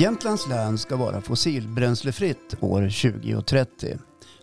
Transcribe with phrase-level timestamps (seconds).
[0.00, 3.98] Jämtlands län ska vara fossilbränslefritt år 2030.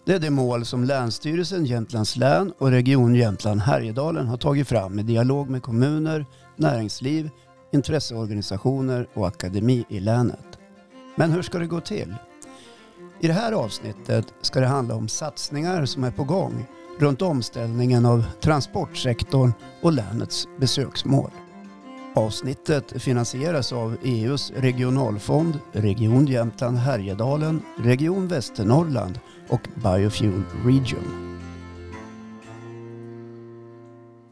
[0.05, 4.99] Det är det mål som Länsstyrelsen Jämtlands län och Region Jämtland Härjedalen har tagit fram
[4.99, 6.25] i dialog med kommuner,
[6.55, 7.29] näringsliv,
[7.73, 10.59] intresseorganisationer och akademi i länet.
[11.15, 12.15] Men hur ska det gå till?
[13.19, 16.65] I det här avsnittet ska det handla om satsningar som är på gång
[16.99, 21.31] runt omställningen av transportsektorn och länets besöksmål.
[22.17, 31.37] Avsnittet finansieras av EUs regionalfond, Region Jämtland Härjedalen, Region Västernorrland och Biofuel Region.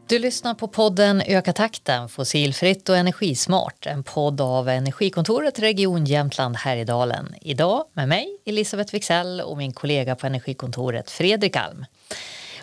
[0.08, 3.86] Du lyssnar på podden Öka takten fossilfritt och energismart.
[3.86, 7.34] En podd av Energikontoret Region Jämtland Härjedalen.
[7.40, 11.84] Idag med mig Elisabeth Wixell och min kollega på Energikontoret Fredrik Alm.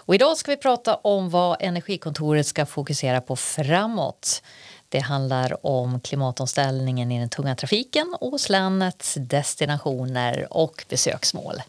[0.05, 4.43] Och idag ska vi prata om vad Energikontoret ska fokusera på framåt.
[4.93, 11.61] Det handlar om klimatomställningen i den tunga trafiken och länets destinationer och besöksmål.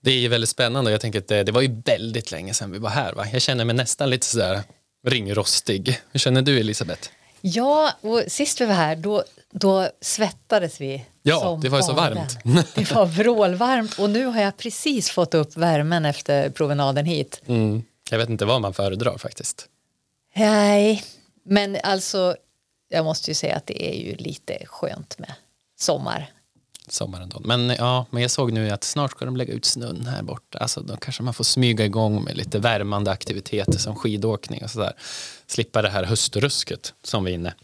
[0.00, 2.54] Det är ju väldigt spännande och jag tänker att det, det var ju väldigt länge
[2.54, 3.12] sedan vi var här.
[3.12, 3.26] Va?
[3.32, 4.62] Jag känner mig nästan lite sådär
[5.06, 6.00] ringrostig.
[6.12, 7.08] Hur känner du Elisabeth?
[7.40, 11.04] Ja, och sist vi var här då, då svettades vi.
[11.22, 12.38] Ja, det var ju så varmt.
[12.74, 17.42] Det var vrålvarmt och nu har jag precis fått upp värmen efter promenaden hit.
[17.46, 17.82] Mm.
[18.10, 19.66] Jag vet inte vad man föredrar faktiskt.
[20.34, 21.04] Nej,
[21.44, 22.36] men alltså
[22.92, 25.34] jag måste ju säga att det är ju lite skönt med
[25.80, 26.30] sommar.
[26.88, 27.40] Sommaren då.
[27.40, 30.58] Men ja, men jag såg nu att snart ska de lägga ut snön här borta.
[30.58, 34.92] Alltså då kanske man får smyga igång med lite värmande aktiviteter som skidåkning och sådär.
[35.46, 37.54] Slippa det här höstrusket som vi är inne.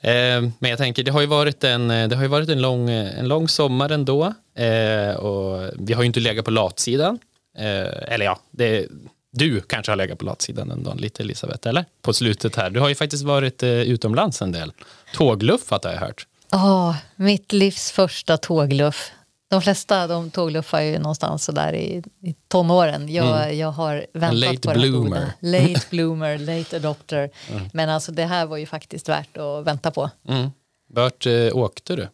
[0.00, 2.60] Eh, men jag tänker, det har ju varit en, eh, det har ju varit en,
[2.60, 4.34] lång, eh, en lång sommar ändå.
[4.54, 7.18] Eh, och vi har ju inte legat på latsidan.
[7.58, 8.88] Eh, eller ja, det,
[9.32, 11.84] du kanske har legat på latsidan ändå lite Elisabeth, eller?
[12.02, 12.70] På slutet här.
[12.70, 14.72] Du har ju faktiskt varit eh, utomlands en del.
[15.14, 16.26] Tågluffat har jag hört.
[16.50, 19.10] Ja, oh, mitt livs första tågluff.
[19.50, 23.08] De flesta de tågluffar ju någonstans sådär i, i tonåren.
[23.12, 23.58] Jag, mm.
[23.58, 25.32] jag har väntat late på bloomer.
[25.40, 27.30] det Late bloomer, late adopter.
[27.50, 27.62] Mm.
[27.72, 30.10] Men alltså det här var ju faktiskt värt att vänta på.
[30.28, 30.50] Mm.
[30.88, 32.08] Vart eh, åkte du?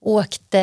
[0.00, 0.60] Åkte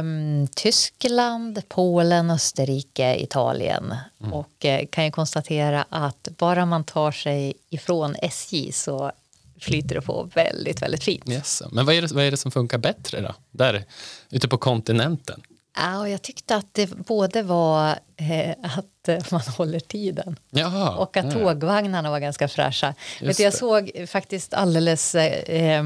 [0.00, 4.32] um, Tyskland, Polen, Österrike, Italien mm.
[4.32, 9.12] och eh, kan ju konstatera att bara man tar sig ifrån SJ så
[9.60, 11.28] flyter det på väldigt, väldigt fint.
[11.28, 11.62] Yes.
[11.70, 13.34] Men vad är, det, vad är det som funkar bättre då?
[13.50, 13.84] Där
[14.30, 15.42] ute på kontinenten?
[15.76, 21.24] Ja, jag tyckte att det både var eh, att man håller tiden Jaha, och att
[21.24, 21.32] ja.
[21.32, 22.94] tågvagnarna var ganska fräscha.
[23.20, 25.84] Vet, jag såg faktiskt alldeles eh,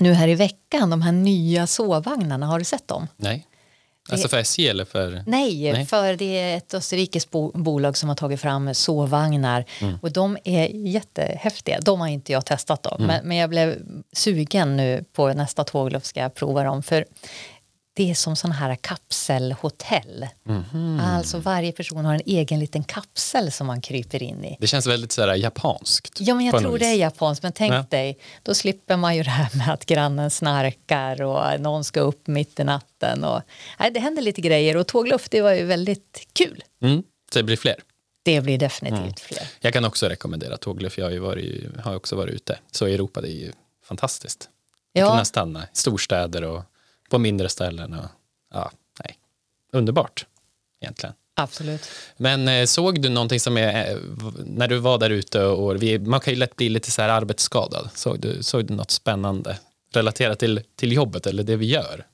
[0.00, 3.06] nu här i veckan, de här nya sovvagnarna, har du sett dem?
[3.16, 3.46] Nej.
[4.10, 5.22] Alltså för SJ eller för?
[5.26, 5.86] Nej, Nej.
[5.86, 9.98] för det är ett österrikiskt bo bolag som har tagit fram sovvagnar Mm.
[10.02, 11.78] och de är jättehäftiga.
[11.80, 12.98] De har inte jag testat Mm.
[13.00, 13.76] då, men, men jag blev
[14.12, 17.04] sugen nu på nästa tågluff ska jag prova dem för
[17.98, 20.26] det är som sådana här kapselhotell.
[20.44, 21.00] Mhm.
[21.04, 24.56] Alltså varje person har en egen liten kapsel som man kryper in i.
[24.60, 26.20] Det känns väldigt sådär japanskt.
[26.20, 27.42] Ja, men jag tror det är japanskt.
[27.42, 27.84] Men tänk Ja.
[27.90, 32.26] dig, då slipper man ju det här med att grannen snarkar och någon ska upp
[32.26, 33.24] mitt i natten.
[33.24, 33.42] Och,
[33.78, 36.64] nej, det händer lite grejer och tågluft, det var ju väldigt kul.
[36.82, 37.02] Mm.
[37.32, 37.76] Så det blir fler.
[38.22, 39.14] Det blir definitivt Mm.
[39.16, 39.42] fler.
[39.60, 40.98] Jag kan också rekommendera tågluff.
[40.98, 42.58] Jag har ju varit, har också varit ute.
[42.70, 43.52] Så i Europa det är ju
[43.84, 44.48] fantastiskt.
[44.92, 45.00] Ja.
[45.04, 46.62] Ja, Nästan i storstäder och
[47.08, 47.94] på mindre ställen.
[47.94, 48.06] Och,
[48.52, 48.70] ja,
[49.04, 49.18] nej.
[49.72, 50.26] Underbart
[50.80, 51.14] egentligen.
[51.34, 51.88] absolut.
[52.16, 53.98] Men eh, såg du någonting som är, eh,
[54.44, 57.08] när du var där ute och vi, man kan ju lätt bli lite så här
[57.08, 57.90] arbetsskadad.
[57.94, 59.58] Såg du, såg du något spännande
[59.92, 62.06] relaterat till, till jobbet eller det vi gör?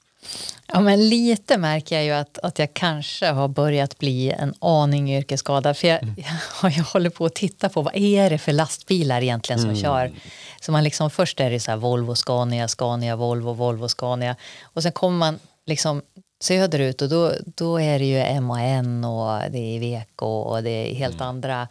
[0.66, 5.14] Ja, men lite märker jag ju att, att jag kanske har börjat bli en aning
[5.14, 5.76] yrkesskadad.
[5.76, 6.00] För jag,
[6.62, 10.12] jag, jag håller på att titta på vad är det för lastbilar egentligen som kör.
[10.60, 14.36] Så man liksom, först är det så här Volvo, Scania, Scania, Volvo, Volvo, Scania.
[14.62, 16.02] Och sen kommer man liksom
[16.42, 20.94] söderut och då, då är det ju MAN och det är Iveco och det är
[20.94, 21.68] helt andra.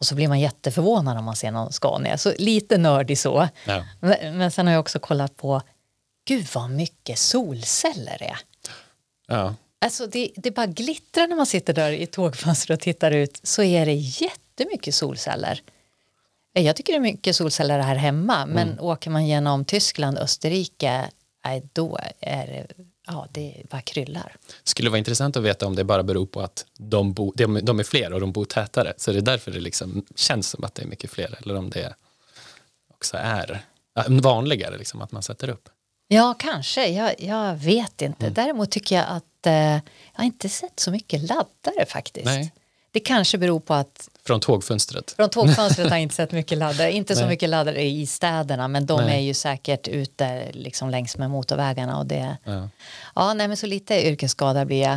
[0.00, 2.18] Och så blir man jätteförvånad när man ser någon Scania.
[2.18, 3.48] Så lite nördig så.
[3.64, 3.84] Ja.
[4.00, 5.62] Men, men sen har jag också kollat på,
[6.24, 8.38] gud vad mycket solceller det är.
[9.26, 9.54] Ja.
[9.78, 13.62] Alltså det, det bara glittrar när man sitter där i tågfönstret och tittar ut så
[13.62, 15.62] är det jättemycket solceller.
[16.52, 21.10] Jag tycker det är mycket solceller här hemma men åker man genom Tyskland, Österrike,
[21.72, 22.66] då är det,
[23.06, 24.36] ja, det bara kryllar.
[24.64, 27.80] Skulle vara intressant att veta om det bara beror på att de, bo, de, de
[27.80, 28.94] är fler och de bor tätare.
[28.96, 31.38] Så det är därför det liksom känns som att det är mycket fler.
[31.42, 31.94] Eller om det
[32.90, 33.64] också är
[34.08, 35.68] vanligare liksom, att man sätter upp.
[36.08, 36.86] Ja, kanske.
[36.88, 38.30] Jag, jag vet inte.
[38.30, 39.80] Däremot tycker jag att eh, jag
[40.12, 42.24] har inte sett så mycket laddare faktiskt.
[42.26, 42.52] Nej.
[42.90, 45.12] Det kanske beror på att Från tågfönstret.
[45.16, 46.92] från tågfönstret har jag inte sett mycket laddare.
[46.92, 47.28] Inte så Nej.
[47.30, 49.16] mycket laddare i städerna men de Nej.
[49.16, 51.98] är ju säkert ute liksom längs med motorvägarna.
[51.98, 52.68] Och det, Ja.
[53.14, 54.94] ja, nej, men så lite yrkesskada blir jag.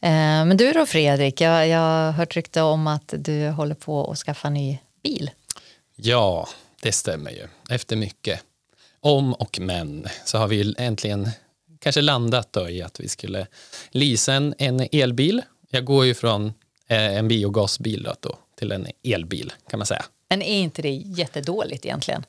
[0.00, 4.10] Eh, men du då Fredrik, jag, jag har hört rykte om att du håller på
[4.10, 5.30] att skaffa ny bil.
[5.96, 6.48] Ja,
[6.82, 7.46] det stämmer ju.
[7.70, 8.40] Efter mycket
[9.06, 11.28] om och men så har vi äntligen
[11.80, 13.46] kanske landat då i att vi skulle
[13.90, 15.42] leasa en, en elbil.
[15.70, 16.46] Jag går ju från
[16.88, 20.04] eh, en biogasbil då, då till en elbil kan man säga.
[20.28, 22.24] Men är inte det jättedåligt egentligen?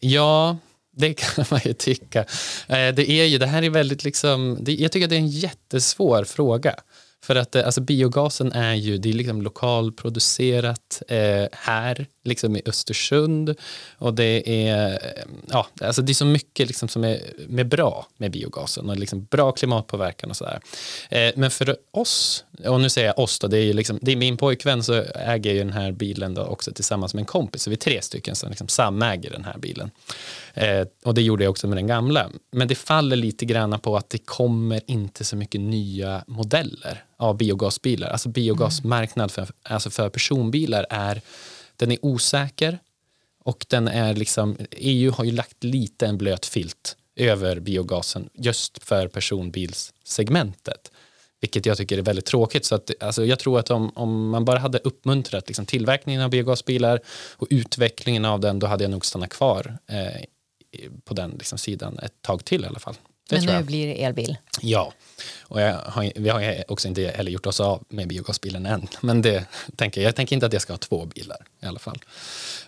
[0.00, 0.56] Ja,
[0.96, 2.20] det kan man ju tycka.
[2.68, 5.28] Eh, Det är ju, det här är väldigt liksom, jag tycker att det är en
[5.28, 6.74] jättesvår fråga.
[7.22, 12.62] För att eh, alltså, biogasen är ju, det är liksom lokalproducerat eh, här, liksom i
[12.66, 13.54] Östersund.
[13.98, 14.98] Och det är,
[15.48, 19.24] ja, alltså det är så mycket liksom som är med bra med biogasen och liksom
[19.24, 20.60] bra klimatpåverkan och sådär.
[21.10, 24.12] Eh, men för oss, och nu säger jag oss då, det är, ju liksom, det
[24.12, 27.62] är min pojkvän så äger ju den här bilen då också tillsammans med en kompis.
[27.62, 29.90] Så vi är tre stycken som liksom samäger den här bilen.
[30.54, 32.30] Eh, och det gjorde jag också med den gamla.
[32.52, 37.36] Men det faller lite grann på att det kommer inte så mycket nya modeller av
[37.36, 38.08] biogasbilar.
[38.08, 41.20] Alltså biogasmarknad för, alltså för personbilar är,
[41.76, 42.78] den är osäker
[43.44, 48.84] och den är liksom, EU har ju lagt lite en blöt filt över biogasen just
[48.84, 50.90] för personbilssegmentet.
[51.40, 52.64] Vilket jag tycker är väldigt tråkigt.
[52.64, 56.30] Så att, alltså, jag tror att om, om man bara hade uppmuntrat liksom, tillverkningen av
[56.30, 57.00] biogasbilar
[57.36, 60.22] och utvecklingen av den, då hade jag nog stannat kvar eh,
[61.04, 62.94] på den liksom, sidan ett tag till i alla fall.
[63.28, 63.64] Det Men nu jag.
[63.64, 64.36] blir det elbil.
[64.60, 64.92] Ja,
[65.42, 68.88] och har, vi har också inte heller gjort oss av med biogasbilen än.
[69.00, 69.44] Men det
[69.76, 71.98] tänker jag, jag tänker inte att jag ska ha två bilar i alla fall.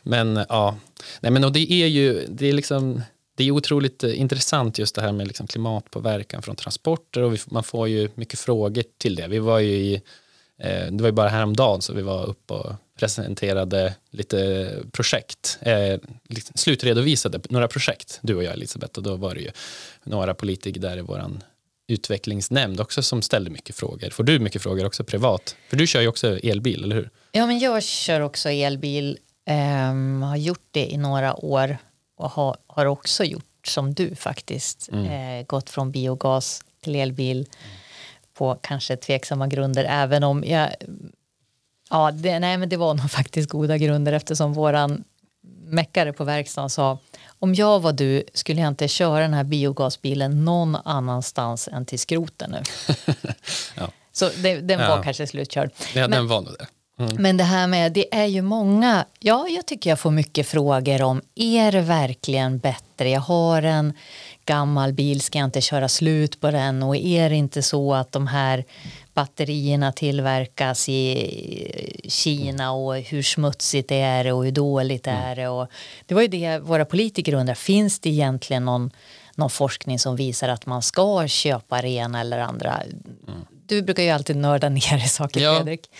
[0.03, 0.77] Men ja,
[1.21, 3.03] nej men och det är ju, det är liksom,
[3.37, 7.65] det är otroligt intressant just det här med liksom klimatpåverkan från transporter och vi, man
[7.65, 9.29] får ju mycket frågor till det.
[9.29, 10.03] Vi var ju i,
[10.91, 16.57] det var ju bara häromdagen så vi var uppe och presenterade lite projekt, eh, liksom
[16.57, 19.51] slutredovisade några projekt, du och jag Elisabeth, och då var det ju
[20.05, 21.43] några politiker där i våran
[21.89, 24.11] utvecklingsnämnd också som ställde mycket frågor.
[24.11, 25.57] Får du mycket frågor också privat?
[25.69, 27.11] För du kör ju också elbil, eller hur?
[27.33, 29.19] Ja, men jag kör också elbil.
[29.47, 31.79] ehm, har gjort det i några år
[32.17, 34.89] och har, har också gjort som du faktiskt.
[34.93, 37.47] Eh, gått från biogas till elbil
[38.35, 39.85] på kanske tveksamma grunder.
[39.89, 40.71] Även om jag...
[41.91, 45.05] Ja, det, nej, men det var nog faktiskt goda grunder eftersom våran
[45.67, 46.99] meckare på verkstaden sa
[47.39, 51.99] om jag var du skulle jag inte köra den här biogasbilen någon annanstans än till
[51.99, 52.63] skroten nu.
[53.77, 53.89] Ja.
[54.13, 55.03] Så det, den var Ja.
[55.03, 55.71] kanske slutkörd.
[55.95, 56.67] Ja, Men- den var nog det.
[56.99, 57.17] Mm.
[57.23, 61.03] men det här med, det är ju många, ja jag tycker jag får mycket frågor
[61.03, 63.11] om, är det verkligen bättre?
[63.11, 63.93] Jag har en
[64.47, 66.83] gammal bil, ska jag inte köra slut på den?
[66.83, 68.65] Och är det inte så att de här
[69.15, 75.49] batterierna tillverkas i Kina och hur smutsigt det är och hur dåligt är det?
[75.49, 75.69] Och
[76.07, 78.91] det var ju det våra politiker undrar, finns det egentligen någon,
[79.37, 82.83] någon forskning som visar att man ska köpa rena eller andra?
[83.67, 85.57] Du brukar ju alltid nörda ner i saker, Ja.
[85.57, 85.91] Fredrik.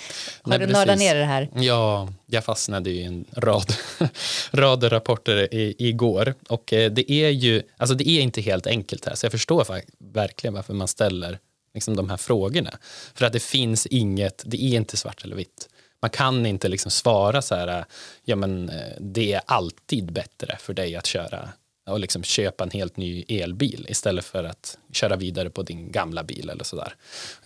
[0.43, 0.79] Har Nej, du precis.
[0.79, 1.49] nördat ner i det här?
[1.57, 3.75] Ja, jag fastnade i en rad,
[4.53, 6.35] rad rapporter i, igår.
[6.49, 9.81] Och eh, det är ju, alltså det är inte helt enkelt här, så jag förstår
[9.99, 11.39] verkligen varför man ställer
[11.75, 12.71] liksom, de här frågorna.
[13.15, 15.69] För att det finns inget, det är inte svart eller vitt.
[16.03, 17.85] Man kan inte liksom svara så här,
[18.25, 21.49] ja men eh, det är alltid bättre för dig att köra
[21.87, 26.23] och liksom köpa en helt ny elbil istället för att köra vidare på din gamla
[26.23, 26.95] bil eller sådär.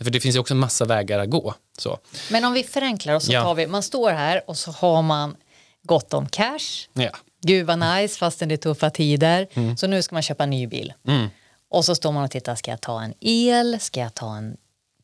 [0.00, 1.54] För det finns ju också massa vägar att gå.
[1.78, 1.98] Så.
[2.30, 3.42] Men om vi förenklar och så Ja.
[3.42, 5.36] tar vi, man står här och så har man
[5.82, 6.88] gott om cash.
[6.92, 7.10] Ja.
[7.42, 9.48] Gud vad nice fastän det är tuffa tider.
[9.76, 10.92] Så nu ska man köpa en ny bil.
[11.08, 11.28] Mm.
[11.70, 14.56] Och så står man och tittar, ska jag ta en el, ska jag ta en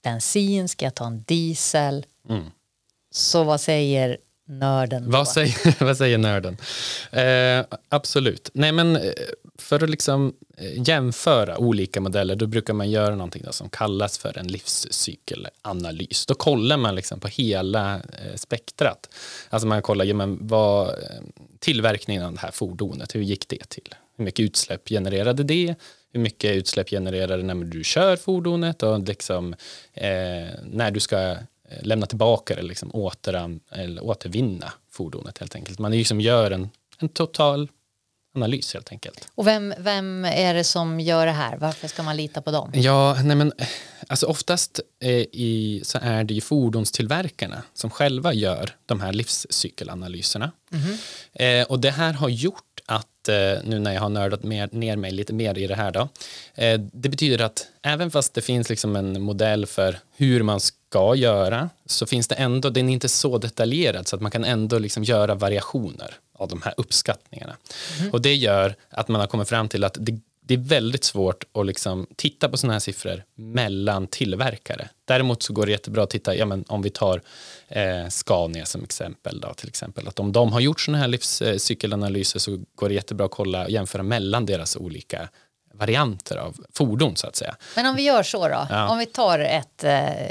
[0.03, 2.07] bensin, ska jag ta en diesel?
[2.29, 2.45] Mm.
[3.11, 5.11] Så vad säger nörden?
[5.11, 6.57] Vad säger, vad säger nörden?
[7.11, 8.51] Eh, absolut.
[8.55, 9.03] Nej, men eh,
[9.59, 14.39] för att liksom eh, jämföra olika modeller då brukar man göra någonting som kallas för
[14.39, 16.27] en livscykelanalys.
[16.27, 19.15] Då kollar man liksom på hela eh, spektrat.
[19.51, 20.95] Alltså man kollar ja, men vad,
[21.59, 23.95] tillverkningen av det här fordonet, hur gick det till?
[24.17, 25.75] Hur mycket utsläpp genererade det?
[26.13, 29.55] Hur mycket utsläpp genererar det när du kör fordonet och liksom,
[29.95, 31.37] eh, när du ska
[31.83, 35.79] lämna tillbaka eller, liksom återan, eller återvinna fordonet helt enkelt.
[35.79, 37.69] Man liksom gör en, en total
[38.35, 39.29] analys helt enkelt.
[39.35, 41.57] Och vem, vem är det som gör det här?
[41.57, 42.71] Varför ska man lita på dem?
[42.75, 43.67] Ja, nej men eh,
[44.07, 50.53] alltså oftast eh, i, så är det ju fordonstillverkarna som själva gör de här livscykelanalyserna.
[51.33, 54.69] Eh, och det här har gjort att att eh, nu när jag har nördat mer,
[54.73, 56.09] ner mig lite mer i det här då.
[56.55, 61.15] Eh, det betyder att även fast det finns liksom en modell för hur man ska
[61.15, 64.79] göra så finns det ändå, den är inte så detaljerad så att man kan ändå
[64.79, 67.57] liksom göra variationer av de här uppskattningarna.
[68.01, 68.13] Mm.
[68.13, 71.45] Och det gör att man har kommit fram till att det det är väldigt svårt
[71.53, 74.89] att liksom titta på sådana här siffror mellan tillverkare.
[75.05, 77.23] Däremot så går det jättebra att titta, ja, men om vi tar
[77.69, 82.39] eh, Scania som exempel, då, till exempel, att om de har gjort sådana här livscykelanalyser
[82.39, 85.29] eh, så går det jättebra att kolla och jämföra mellan deras olika
[85.79, 87.57] varianter av fordon så att säga.
[87.77, 88.89] Men om vi gör så då, ja.
[88.89, 90.27] om vi tar ett, eh,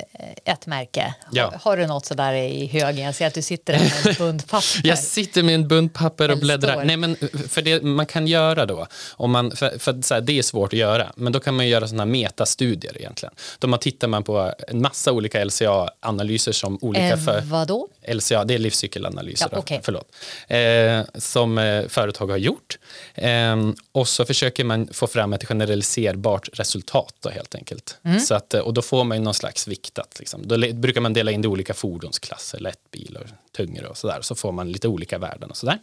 [0.46, 1.16] ett märke.
[1.32, 1.46] Ja.
[1.46, 3.06] Har, har, du något sådär i högen?
[3.06, 4.82] Jag ser att du sitter med en bunt papper.
[4.84, 6.84] Jag sitter med en bunt papper och bläddrar.
[6.84, 7.16] Nej, men
[7.50, 10.74] för det man kan göra då, om man, för, för så här, det är svårt
[10.74, 13.36] att göra, men då kan man göra sådana metastudier egentligen.
[13.60, 17.42] Då tittar man på en massa olika LCA-analyser som olika eh, för...
[17.42, 17.88] Vadå?
[18.08, 19.80] LCA, det är livscykelanalyser, ja, okay.
[19.84, 20.16] förlåt,
[20.48, 22.78] eh, som eh, företag har gjort.
[23.16, 27.98] Eh, och så försöker man få fram ett generaliserbart resultat då, helt enkelt.
[28.04, 28.20] Mm.
[28.20, 30.16] Så att, eh, och då får man någon slags viktat.
[30.20, 30.48] Liksom.
[30.48, 34.20] Då brukar man dela in det i olika fordonsklasser, lättbil och tyngre och sådär.
[34.22, 35.80] Så får man lite olika värden och sådär.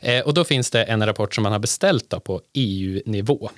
[0.00, 3.50] Eh, och då finns det en rapport som man har beställt då, på EU-nivå.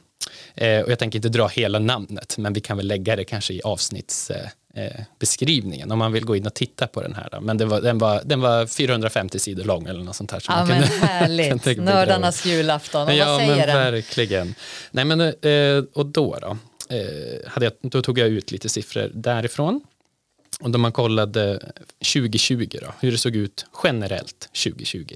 [0.54, 3.54] Eh, och jag tänker inte dra hela namnet, men vi kan väl lägga det kanske
[3.54, 4.30] i avsnitts
[4.74, 7.28] eh, beskrivningen om man vill gå in och titta på den här.
[7.32, 7.40] Då.
[7.40, 10.40] Men var, den, var, den var 450 sidor lång eller något sånt här.
[10.40, 11.78] Så ja, men kunde, härligt.
[11.78, 13.08] Nördarnas julafton.
[13.08, 13.92] Och ja, vad säger men den?
[13.92, 14.54] verkligen.
[14.90, 16.56] Nej, men, eh, och då då?
[16.96, 19.80] Eh, hade jag, då tog jag ut lite siffror därifrån.
[20.60, 21.60] Och då man kollade
[22.14, 25.14] 2020, då, hur det såg ut generellt 2020.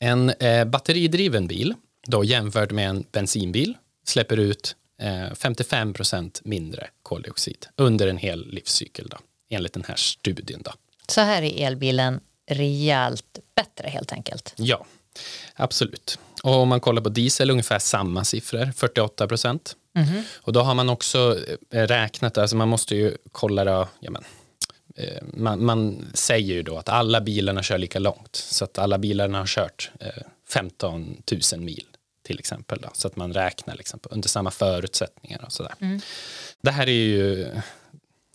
[0.00, 1.74] En eh, batteridriven bil,
[2.06, 4.76] då jämfört med en bensinbil, släpper ut
[5.34, 9.16] 55 eh, procent mindre koldioxid under en hel livscykel då,
[9.50, 10.62] enligt den här studien.
[10.64, 10.72] Då.
[11.08, 12.20] Så här är elbilen
[12.50, 14.54] rejält bättre helt enkelt?
[14.56, 14.86] Ja,
[15.54, 16.18] absolut.
[16.42, 19.76] Och om man kollar på diesel, ungefär samma siffror, 48 procent.
[19.94, 20.22] Mm.
[20.34, 21.38] Och då har man också
[21.70, 24.24] eh, räknat, alltså man måste ju kolla då, ja men,
[24.96, 28.98] eh, man, man, säger ju då att alla bilarna kör lika långt, så att alla
[28.98, 29.90] bilarna har kört
[30.48, 31.22] 15
[31.52, 31.84] 000 mil
[32.26, 32.78] till exempel.
[32.82, 35.74] Då, så att man räknar liksom, under samma förutsättningar och sådär.
[35.80, 36.00] Mm.
[36.60, 37.48] Det här är ju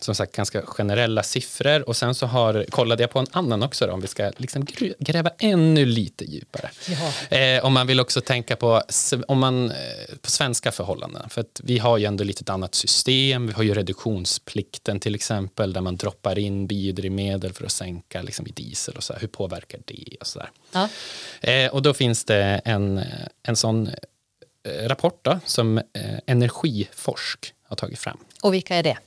[0.03, 3.87] som sagt ganska generella siffror och sen så har, kollade jag på en annan också
[3.87, 4.65] då, om vi ska liksom
[4.99, 6.69] gräva ännu lite djupare.
[7.29, 8.81] Eh, om man vill också tänka på,
[9.27, 9.75] om man, eh,
[10.21, 13.63] på svenska förhållanden, för att vi har ju ändå lite ett annat system, vi har
[13.63, 18.95] ju reduktionsplikten till exempel där man droppar in biodrivmedel för att sänka liksom, i diesel
[18.95, 20.49] och så här, hur påverkar det och så där.
[20.71, 20.89] Ja.
[21.41, 23.01] Eh, och då finns det en,
[23.43, 23.87] en sån
[24.63, 25.83] eh, rapport då, som eh,
[26.25, 28.17] Energiforsk har tagit fram.
[28.41, 28.97] Och vilka är det?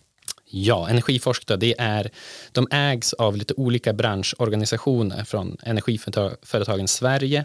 [0.56, 2.10] Ja, Energiforsk då, det är,
[2.52, 7.44] de ägs av lite olika branschorganisationer från Energiföretagen Sverige,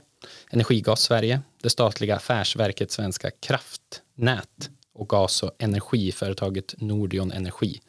[0.52, 7.82] Energigas Sverige, det statliga affärsverket Svenska kraftnät och gas och energiföretaget Nordion Energi.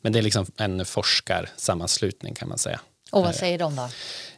[0.00, 2.80] Men det är liksom en forskarsammanslutning kan man säga.
[3.10, 3.88] Och vad säger de då?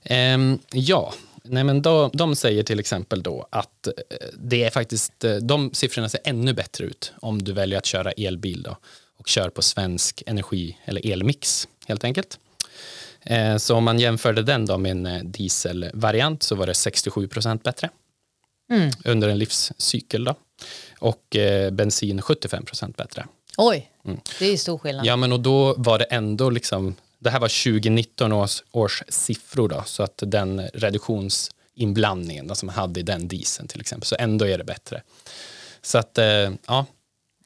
[0.03, 1.15] Ehm, ja,
[1.49, 3.93] Nej, men då, de säger till exempel då att eh,
[4.39, 8.13] det är faktiskt, eh, de siffrorna ser ännu bättre ut om du väljer att köra
[8.13, 8.63] elbil.
[8.63, 8.77] Då
[9.17, 12.39] och kör på svensk energi eller elmix helt enkelt.
[13.27, 17.29] Eh, så om man jämförde den då med en eh, dieselvariant så var det 67
[17.29, 17.91] procent bättre
[18.73, 18.91] mm.
[19.05, 20.25] under en livscykel.
[20.25, 20.35] Då.
[20.99, 23.27] Och eh, bensin 75 procent bättre.
[23.57, 24.21] Oj, mm.
[24.39, 25.07] det är stor skillnad.
[25.07, 29.69] Ja, men och då var det ändå liksom, det här var 2019 års, års siffror
[29.69, 34.17] då, så att den reduktionsinblandningen då, som man hade i den dieseln till exempel, så
[34.19, 35.03] ändå är det bättre.
[35.83, 36.19] Så att,
[36.67, 36.87] ja,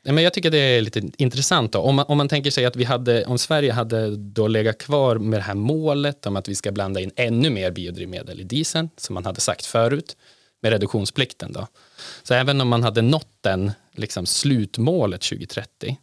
[0.03, 1.73] men jag tycker det är lite intressant.
[1.73, 1.79] Då.
[1.79, 5.17] Om, man, om man tänker sig att vi hade, om Sverige hade då legat kvar
[5.19, 8.91] med det här målet om att vi ska blanda in ännu mer biodrivmedel i dieseln,
[8.97, 10.17] som man hade sagt förut,
[10.63, 11.53] med reduktionsplikten.
[11.53, 11.67] Då.
[12.23, 15.97] Så även om man hade nått den liksom, slutmålet 2030,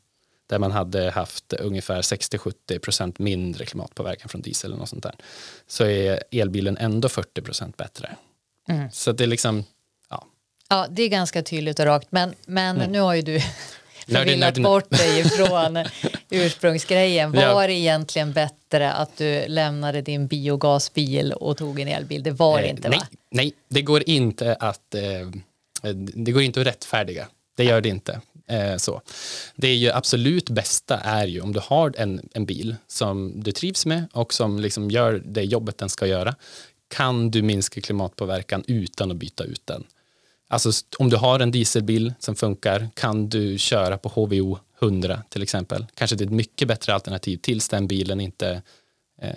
[0.48, 5.16] där man hade haft ungefär 60-70% mindre klimatpåverkan från diesel och sånt där,
[5.68, 8.16] så är elbilen ändå 40% bättre.
[8.70, 8.92] Mm.
[8.92, 9.64] Så det är liksom,
[10.10, 10.26] ja.
[10.70, 12.92] Ja, det är ganska tydligt och rakt, men, men mm.
[12.92, 13.42] nu har ju du
[14.08, 15.78] förvillat bort dig ifrån
[16.30, 17.32] ursprungsgrejen.
[17.32, 22.24] Var det egentligen bättre att du lämnade din biogasbil och tog en elbil?
[22.24, 23.06] Det var det eh, inte nej, va?
[23.32, 27.28] Nej, det går inte att eh, det går inte att rättfärdiga.
[27.58, 28.22] Det gör det inte.
[28.48, 29.02] Eh, så.
[29.56, 33.52] Det är ju absolut bästa är ju om du har en, en bil som du
[33.52, 36.36] trivs med och som liksom gör det jobbet den ska göra.
[36.88, 39.84] Kan du minska klimatpåverkan utan att byta ut den?
[40.50, 45.44] Alltså om du har en dieselbil som funkar kan du köra på HVO 100 till
[45.44, 45.86] exempel.
[45.94, 48.62] Kanske det är ett mycket bättre alternativ tills den bilen inte
[49.22, 49.32] eh,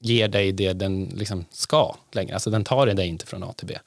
[0.00, 2.34] ger dig det den liksom ska längre.
[2.34, 3.78] Alltså den tar dig inte från A till B.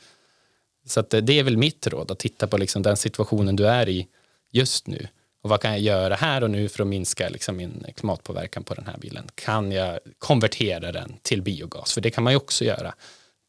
[0.85, 3.67] Så att eh, det är väl mitt råd, att titta på liksom den situationen du
[3.67, 4.07] är i
[4.51, 5.07] just nu.
[5.43, 8.73] Och vad kan jag göra här och nu för att minska liksom min klimatpåverkan på
[8.73, 9.27] den här bilen?
[9.35, 11.93] Kan jag konvertera den till biogas?
[11.93, 12.93] För det kan man ju också göra.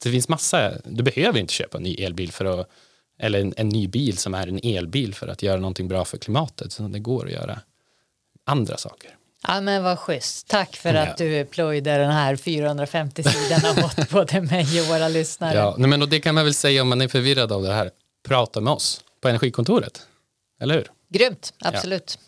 [0.03, 2.69] Det finns massa, du behöver inte köpa en ny elbil för att,
[3.19, 6.19] eller en, en ny bil som är en elbil för att göra någonting bra för
[6.19, 6.73] klimatet.
[6.73, 7.61] Så det går att göra
[8.47, 9.15] andra saker.
[9.47, 10.49] Ja men vad schysst.
[10.49, 11.01] Tack för Ja.
[11.07, 15.55] att du plöjde den här 450 sidorna åt både mig och våra lyssnare.
[15.59, 17.73] Ja, nej, men och det kan man väl säga om man är förvirrad av det
[17.73, 17.91] här.
[18.29, 20.07] Prata med oss på Energikontoret.
[20.61, 20.87] Eller hur?
[21.11, 22.19] Grymt, absolut.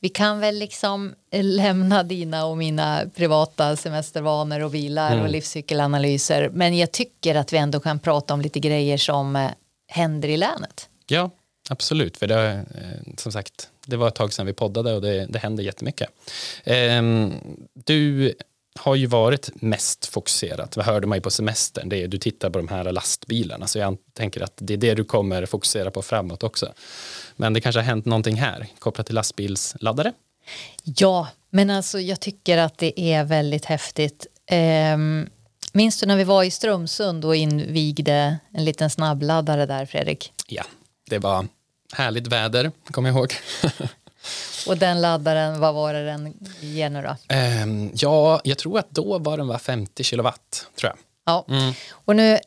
[0.00, 5.24] Vi kan väl liksom lämna dina och mina privata semestervanor och bilar Mm.
[5.24, 6.50] och livscykelanalyser.
[6.52, 9.50] Men jag tycker att vi ändå kan prata om lite grejer som eh,
[9.88, 10.88] händer i länet.
[11.06, 11.30] Ja,
[11.70, 12.16] absolut.
[12.16, 15.38] För det, eh, som sagt, det var ett tag sedan vi poddade och det, det
[15.38, 16.08] händer jättemycket.
[16.64, 17.32] Ehm,
[17.74, 18.34] du
[18.78, 22.50] har ju varit mest fokuserad, vad hörde man ju på semestern, det är du tittar
[22.50, 26.02] på de här lastbilarna, så jag tänker att det är det du kommer fokusera på
[26.02, 26.72] framåt också.
[27.36, 30.12] Men det kanske har hänt någonting här kopplat till lastbilsladdare?
[30.84, 34.26] Ja, men alltså jag tycker att det är väldigt häftigt.
[34.50, 35.28] Ehm,
[35.72, 40.32] minns du när vi var i Strömsund och invigde en liten snabbladdare där, Fredrik?
[40.46, 40.64] Ja,
[41.10, 41.46] det var
[41.92, 43.34] härligt väder, kommer jag ihåg.
[44.66, 47.34] Och den laddaren, vad var det den ger nu då?
[47.34, 50.98] Ehm, ja, jag tror att då var den var 50 kilowatt, tror jag.
[51.26, 51.44] Ja,
[51.90, 52.38] och nu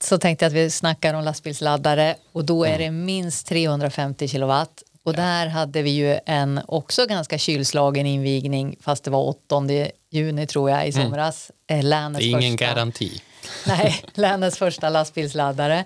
[0.00, 4.82] så tänkte jag att vi snackar om lastbilsladdare och då är det minst 350 kilowatt.
[5.02, 9.62] Och där hade vi ju en också ganska kylslagen invigning fast det var 8
[10.10, 11.50] juni tror jag i somras.
[11.70, 12.64] Eh, Det Länets är ingen första.
[12.66, 13.22] garanti.
[13.66, 15.84] Nej, länets första lastbilsladdare.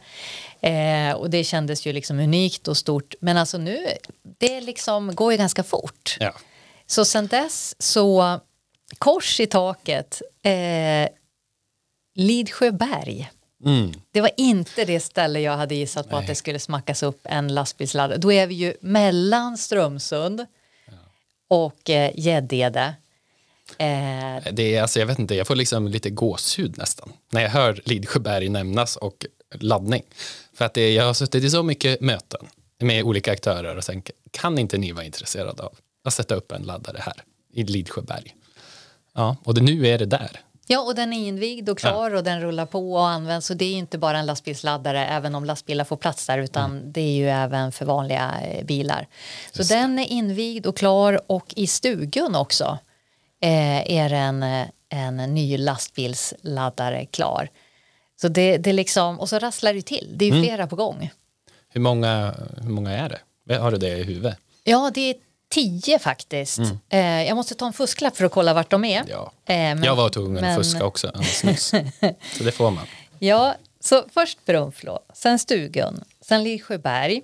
[0.62, 3.14] Eh, och det kändes ju liksom unikt och stort.
[3.20, 3.86] Men alltså nu,
[4.38, 6.16] det liksom går ju ganska fort.
[6.20, 6.34] Ja.
[6.86, 8.40] Så sen dess så,
[8.98, 11.08] kors i taket, eh,
[12.14, 13.30] Lidsjöberg.
[13.64, 13.92] Mm.
[14.10, 17.54] Det var inte det ställe jag hade gissat på att det skulle smackas upp en
[17.54, 18.18] lastbilsladdare.
[18.18, 20.46] Då är vi ju mellan Strömsund
[21.48, 22.94] och eh, Gäddede.
[23.78, 27.50] Eh, Det är, alltså, jag vet inte, jag får liksom lite gåshud nästan när jag
[27.50, 30.02] hör Lidsjöberg nämnas och laddning.
[30.54, 32.46] För att det, jag har suttit i så mycket möten
[32.80, 36.62] med olika aktörer och sen kan inte ni vara intresserade av att sätta upp en
[36.62, 37.14] laddare här
[37.52, 38.34] i Lidsjöberg?
[39.14, 40.40] Ja, och det, nu är det där.
[40.66, 43.46] Ja, och den är invigd och klar och den rullar på och används.
[43.46, 46.92] Så det är inte bara en lastbilsladdare, även om lastbilar får plats där, utan Mm.
[46.92, 49.08] det är ju även för vanliga eh, bilar.
[49.52, 52.78] Så den är invigd och klar och i stugan också
[53.40, 57.48] eh, är en, eh, en ny lastbilsladdare klar.
[58.22, 60.42] Så det, det liksom, och så rasslar det till, det är Mm.
[60.42, 61.10] flera på gång.
[61.68, 63.54] Hur många, hur många är det?
[63.56, 64.38] Har du det i huvudet?
[64.64, 65.14] Ja, det är
[65.50, 66.58] tio faktiskt.
[66.88, 68.96] Eh, jag måste ta en fusklapp för att kolla vart de är.
[69.00, 69.08] Mm.
[69.10, 69.32] Ja.
[69.46, 71.12] Eh, men- jag var tvungen men- att fuska också.
[72.36, 72.86] Så det får man.
[73.18, 77.22] Ja, så först Brunflo, sen Stugun, sen Lidsjöberg.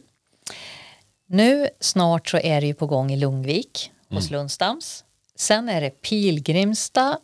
[1.26, 5.04] Nu snart så är det ju på gång i Lungvik hos Lundstams.
[5.36, 7.18] Sen är det Pilgrimstad,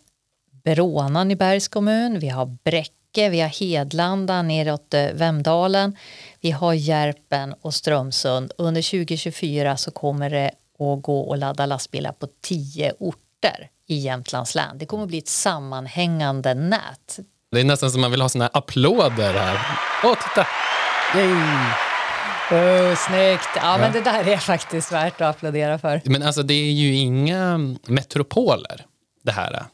[0.64, 5.96] Brånan i Bergs kommun, vi har Bräcke, vi har Hedlanda neråt eh, Vemdalen,
[6.40, 8.52] vi har Järpen och Strömsund.
[8.58, 14.54] Under 2024 så kommer det att gå att ladda lastbilar på tio orter i Jämtlands
[14.54, 14.78] län.
[14.78, 17.18] Det kommer att bli ett sammanhängande nät.
[17.50, 19.58] Det är nästan som man vill ha såna här applåder här.
[20.04, 20.46] Åh, titta!
[22.50, 23.48] Oh, snyggt!
[23.56, 26.00] Ja, men det där är faktiskt värt att applådera för.
[26.04, 28.84] Men alltså det är ju inga metropoler
[29.22, 29.64] det här.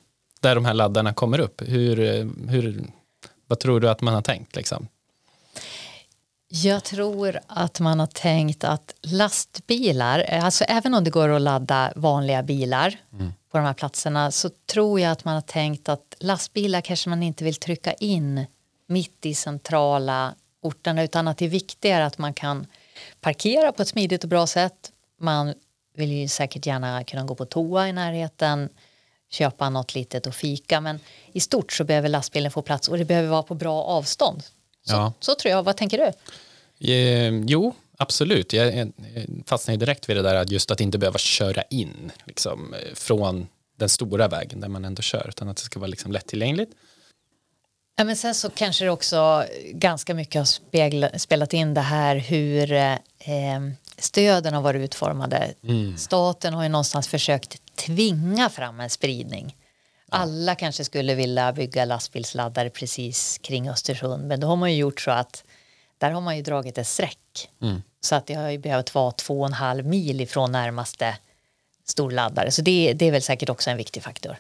[0.40, 1.62] Där de här laddarna kommer upp.
[1.66, 1.96] Hur,
[2.50, 2.85] hur,
[3.51, 4.89] vad tror du att man har tänkt liksom?
[6.49, 11.93] Jag tror att man har tänkt att lastbilar, alltså även om det går att ladda
[11.97, 12.97] vanliga bilar
[13.51, 17.23] på de här platserna så tror jag att man har tänkt att lastbilar kanske man
[17.23, 18.47] inte vill trycka in
[18.87, 22.67] mitt i centrala orterna utan att det är viktigare att man kan
[23.21, 24.93] parkera på ett smidigt och bra sätt.
[25.21, 25.55] Man
[25.97, 28.69] vill ju säkert gärna kunna gå på toa i närheten,
[29.31, 31.01] köpa något litet och fika men
[31.33, 34.43] i stort så behöver lastbilen få plats och det behöver vara på bra avstånd.
[34.87, 35.12] Så, Ja.
[35.21, 35.62] så tror jag.
[35.62, 36.12] Vad tänker du?
[36.93, 38.53] Eh, jo, absolut.
[38.53, 38.93] Jag jag
[39.47, 43.49] fastnar direkt vid det där att just att inte behöva köra in liksom, eh, från
[43.79, 46.73] den stora vägen där man ändå kör utan att det ska vara liksom lättillgängligt.
[47.97, 52.16] Ja, men sen så kanske det också ganska mycket har spegla, spelat in det här
[52.16, 52.95] hur eh,
[54.01, 55.55] stöden har varit utformade.
[55.97, 59.57] Staten har ju någonstans försökt tvinga fram en spridning.
[60.09, 65.01] Alla kanske skulle vilja bygga lastbilsladdare precis kring Östersund men då har man ju gjort
[65.01, 65.45] så att
[65.99, 67.49] där har man ju dragit ett streck.
[68.01, 71.17] Så att det har ju behövt vara två och en halv mil ifrån närmaste
[71.85, 72.51] storladdare.
[72.51, 74.37] Så det, det är väl säkert också en viktig faktor.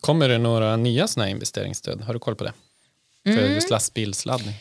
[0.00, 2.00] Kommer det några nya sådana investeringsstöd?
[2.00, 2.52] Har du koll på det?
[3.24, 4.54] För just lastbilsladdning?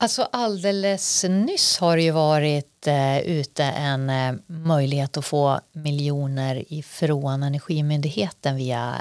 [0.00, 6.64] Alltså alldeles nyss har det ju varit eh, ute en eh, möjlighet att få miljoner
[6.72, 8.94] ifrån Energimyndigheten via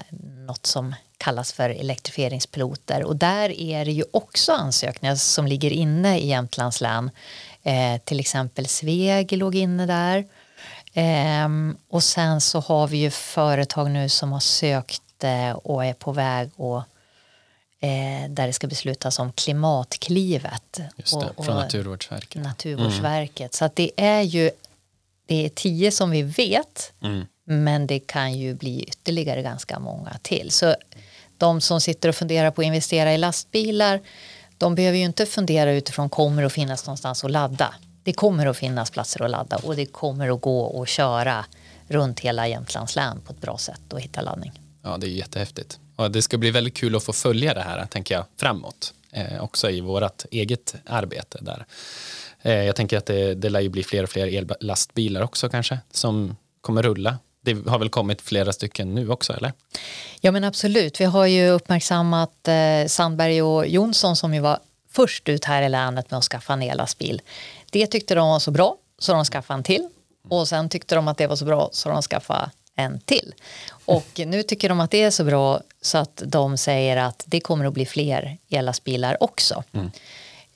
[0.48, 6.20] något som kallas för elektrifieringspiloter och där är det ju också ansökningar som ligger inne
[6.20, 7.12] i Jämtlands län.
[7.64, 10.26] Eh, till exempel Sveg låg inne där.
[10.94, 15.94] Ehm, och sen så har vi ju företag nu som har sökt eh, och är
[15.94, 16.97] på väg att
[17.82, 20.80] eh, där det ska beslutas om Klimatklivet.
[20.98, 22.44] Just det, och, från och Naturvårdsverket.
[22.44, 23.54] Naturvårdsverket.
[23.54, 24.52] Så att det är ju
[25.26, 27.26] det är tio som vi vet Mm.
[27.44, 30.52] men det kan ju bli ytterligare ganska många till.
[30.52, 30.76] Så
[31.38, 34.02] de som sitter och funderar på att investera i lastbilar
[34.58, 37.74] de behöver ju inte fundera utifrån kommer att finnas någonstans att ladda.
[38.04, 41.46] Det kommer att finnas platser att ladda och det kommer att gå att köra
[41.88, 44.52] runt hela Jämtlands län på ett bra sätt och hitta laddning.
[44.84, 45.80] Ja, det är jättehäftigt.
[45.98, 48.94] Och det ska bli väldigt kul att få följa det här, tänker jag, framåt.
[49.12, 51.66] Eh, också i vårt eget arbete där.
[52.42, 55.80] Eh, jag tänker att det, det lär ju bli fler och fler ellastbilar också kanske,
[55.92, 57.18] som kommer rulla.
[57.42, 59.54] Det har väl kommit flera stycken nu också, eller?
[60.22, 64.60] Ja men absolut, vi har ju uppmärksammat eh, Sandberg och Jonsson som ju var
[64.92, 67.22] först ut här i länet med att skaffa en ellastbil.
[67.72, 69.90] Det tyckte de var så bra så de skaffade en till
[70.30, 73.34] och sen tyckte de att det var så bra så de skaffade en till.
[73.86, 77.40] Och nu tycker de att det är så bra så att de säger att det
[77.40, 79.64] kommer att bli fler ellastbilar också.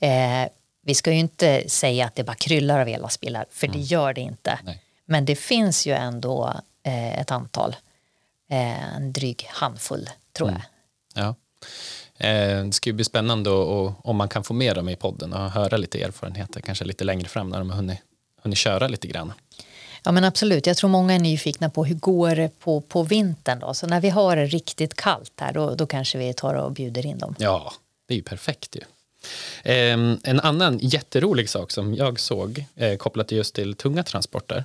[0.00, 0.48] Eh,
[0.84, 4.20] vi ska ju inte säga att det bara kryllar av ellastbilar för det gör det
[4.20, 4.58] inte.
[4.62, 4.82] Nej.
[5.04, 7.76] Men det finns ju ändå eh, ett antal,
[8.50, 10.62] eh, en dryg handfull tror jag.
[11.14, 11.34] Ja.
[12.26, 15.32] Eh, det ska ju bli spännande och, om man kan få med dem i podden
[15.32, 17.98] och höra lite erfarenheter, kanske lite längre fram när de har hunnit,
[18.42, 19.32] hunnit köra lite grann.
[20.04, 23.58] Ja men absolut, jag tror många är nyfikna på hur går det på, på vintern
[23.58, 23.74] då?
[23.74, 27.06] Så när vi har det riktigt kallt här då, då kanske vi tar och bjuder
[27.06, 27.34] in dem.
[27.38, 27.72] Ja,
[28.08, 28.80] det är ju perfekt ju.
[29.64, 34.64] Eh, en annan jätterolig sak som jag såg eh, kopplat just till tunga transporter.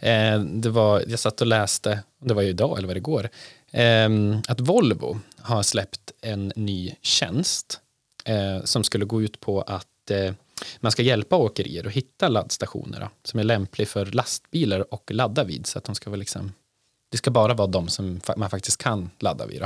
[0.00, 3.28] Eh, det var, jag satt och läste, det var ju idag eller var det igår,
[3.70, 4.08] eh,
[4.48, 7.80] att Volvo har släppt en ny tjänst
[8.24, 10.32] eh, som skulle gå ut på att eh,
[10.80, 15.44] man ska hjälpa åkerier att hitta laddstationer då, som är lämplig för lastbilar och ladda
[15.44, 16.52] vid så att de ska vara liksom
[17.10, 19.62] det ska bara vara de som man faktiskt kan ladda vid.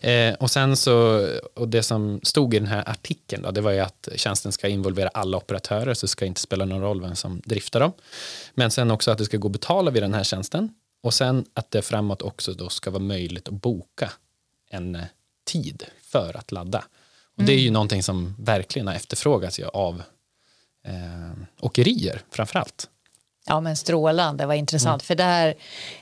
[0.00, 3.70] Eh, och sen så, och det som stod i den här artikeln då, det var
[3.70, 7.16] ju att tjänsten ska involvera alla operatörer så det ska inte spela någon roll vem
[7.16, 7.92] som driftar dem.
[8.54, 11.44] Men sen också att det ska gå att betala vid den här tjänsten och sen
[11.54, 14.12] att det framåt också då ska vara möjligt att boka
[14.70, 15.02] en eh,
[15.44, 16.84] tid för att ladda.
[17.36, 20.02] Och det är ju någonting som verkligen har efterfrågats av
[20.84, 22.88] eh, åkerier framför allt.
[23.46, 25.02] Ja men strålande, vad intressant.
[25.02, 25.54] För där,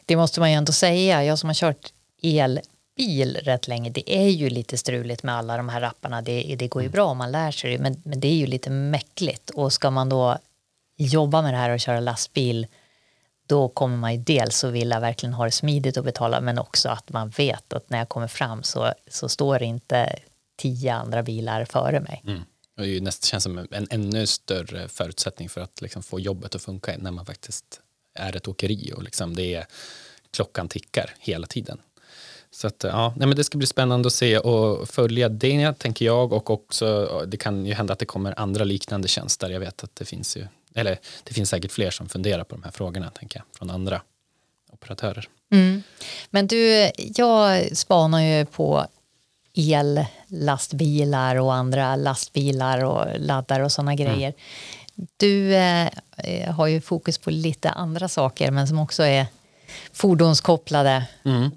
[0.06, 4.28] det måste man ju ändå säga, jag som har kört elbil rätt länge, det är
[4.28, 6.22] ju lite struligt med alla de här rapparna.
[6.22, 8.46] Det, det går ju bra om man lär sig det, men, men det är ju
[8.46, 9.50] lite mäckligt.
[9.50, 10.38] Och ska man då
[10.96, 12.66] jobba med det här och köra lastbil,
[13.46, 16.88] då kommer man ju dels att vilja verkligen ha det smidigt att betala, men också
[16.88, 20.18] att man vet att när jag kommer fram så, så står det inte
[20.56, 22.22] tio andra bilar före mig.
[22.26, 22.42] Mm.
[22.78, 26.54] Det är ju nästan känns som en ännu större förutsättning för att liksom få jobbet
[26.54, 27.80] att funka när man faktiskt
[28.14, 29.66] är ett åkeri och liksom det är,
[30.30, 31.78] klockan tickar hela tiden.
[32.50, 36.04] Så att, ja, nej men det ska bli spännande att se och följa det tänker
[36.04, 39.50] jag och också det kan ju hända att det kommer andra liknande tjänster.
[39.50, 42.62] Jag vet att det finns ju, eller det finns säkert fler som funderar på de
[42.62, 44.02] här frågorna tänker jag, från andra
[44.72, 45.28] operatörer.
[45.50, 45.82] Mm.
[46.30, 48.86] Men du, jag spanar ju på
[49.58, 54.34] ellastbilar och andra lastbilar och laddare och sådana grejer.
[55.16, 55.90] Du eh,
[56.54, 59.26] har ju fokus på lite andra saker men som också är
[59.92, 61.04] fordonskopplade.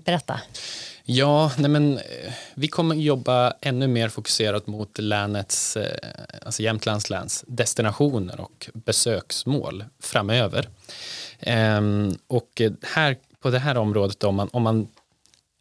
[0.05, 0.39] Berätta.
[1.03, 6.09] Ja, nej men, eh, vi kommer jobba ännu mer fokuserat mot länets, eh,
[6.45, 10.69] alltså Jämtlands läns destinationer och besöksmål framöver.
[11.39, 14.87] Ehm, och eh, här, på det här området, om man, om man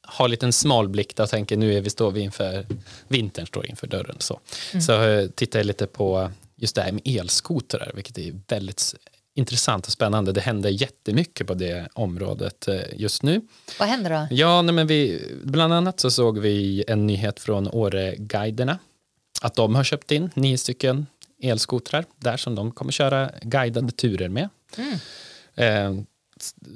[0.03, 2.67] har en liten smal blick och tänker nu är vi, står vi inför
[3.09, 4.41] vintern står inför dörren så,
[4.87, 8.95] så eh, tittar jag lite på just det här med elskotrar vilket är väldigt
[9.35, 10.33] intressant och spännande.
[10.33, 13.41] Det händer jättemycket på det området eh, just nu.
[13.79, 14.35] Vad händer då?
[14.35, 18.79] Ja, nej, men vi, bland annat så såg vi en nyhet från Åre-guiderna.
[19.43, 21.07] Att de har köpt in nio stycken
[21.43, 24.49] elskotrar där som de kommer köra guidade turer med.
[25.55, 25.95] Eh,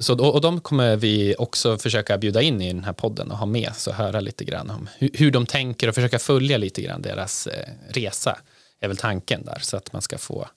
[0.00, 3.38] så, och och de kommer vi också försöka bjuda in i den här podden och
[3.38, 6.82] ha med så höra lite grann om hur, hur de tänker och försöka följa lite
[6.82, 8.38] grann deras eh, resa
[8.80, 10.48] är väl tanken där så att man ska få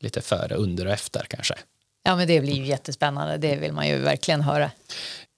[0.00, 1.54] lite före, under och efter kanske.
[2.02, 4.70] Ja men det blir ju jättespännande, det vill man ju verkligen höra.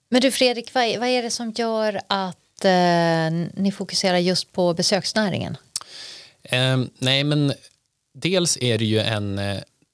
[0.09, 4.73] Men du Fredrik, vad, vad är det som gör att eh, ni fokuserar just på
[4.73, 5.57] besöksnäringen?
[6.43, 7.53] Eh, nej, men
[8.13, 9.39] dels är det ju en,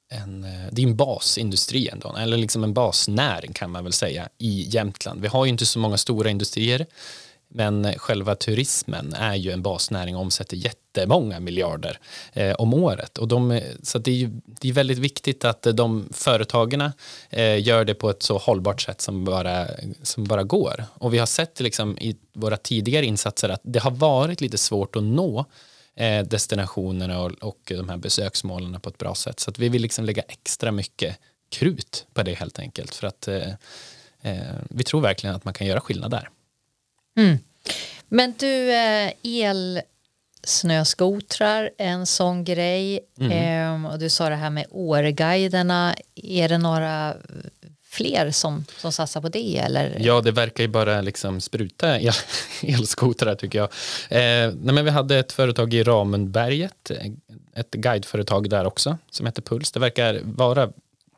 [0.10, 4.30] en, eh, det är en basindustri ändå, eller liksom en basnäring kan man väl säga
[4.38, 5.22] i Jämtland.
[5.22, 6.86] Vi har ju inte så många stora industrier
[7.50, 12.00] men själva turismen är ju en basnäring och omsätter jättemånga miljarder
[12.34, 13.18] eh, om året.
[13.18, 16.92] Och de, eh, så det är, ju, det är väldigt viktigt att eh, de företagen
[17.30, 19.68] eh, gör det på ett så hållbart sätt som bara,
[20.04, 20.86] som bara går.
[20.94, 24.96] Och vi har sett liksom, i våra tidigare insatser att det har varit lite svårt
[24.96, 25.46] att nå
[26.30, 29.40] destinationerna och, och de här besöksmålen på ett bra sätt.
[29.40, 31.18] Så att vi vill liksom lägga extra mycket
[31.50, 32.96] krut på det helt enkelt.
[32.96, 33.50] För att eh,
[34.22, 36.30] eh, vi tror verkligen att man kan göra skillnad där.
[37.18, 37.38] Mm.
[38.08, 43.00] Men du, eh, elsnöskotrar, en sån grej.
[43.20, 43.32] Mm.
[43.32, 45.96] Ehm, och du sa det här med Åreguiderna.
[46.16, 47.16] Är det några
[47.98, 49.58] fler som, som satsar på det?
[49.58, 49.98] Eller?
[50.00, 52.14] Ja, det verkar ju bara liksom spruta el,
[52.62, 53.70] elskotrar tycker jag.
[54.10, 57.12] Eh, nej, men vi hade ett företag i Ramenberget, eh,
[57.54, 59.72] ett guideföretag där också som heter Puls.
[59.72, 60.70] Det verkar vara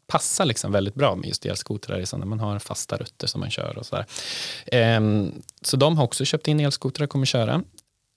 [0.08, 3.78] passar liksom väldigt bra med just elskotrar när man har fasta rutter som man kör
[3.78, 4.06] och sådär.
[4.66, 7.64] Ehm, så de har också köpt in elskotrar och kommer köra.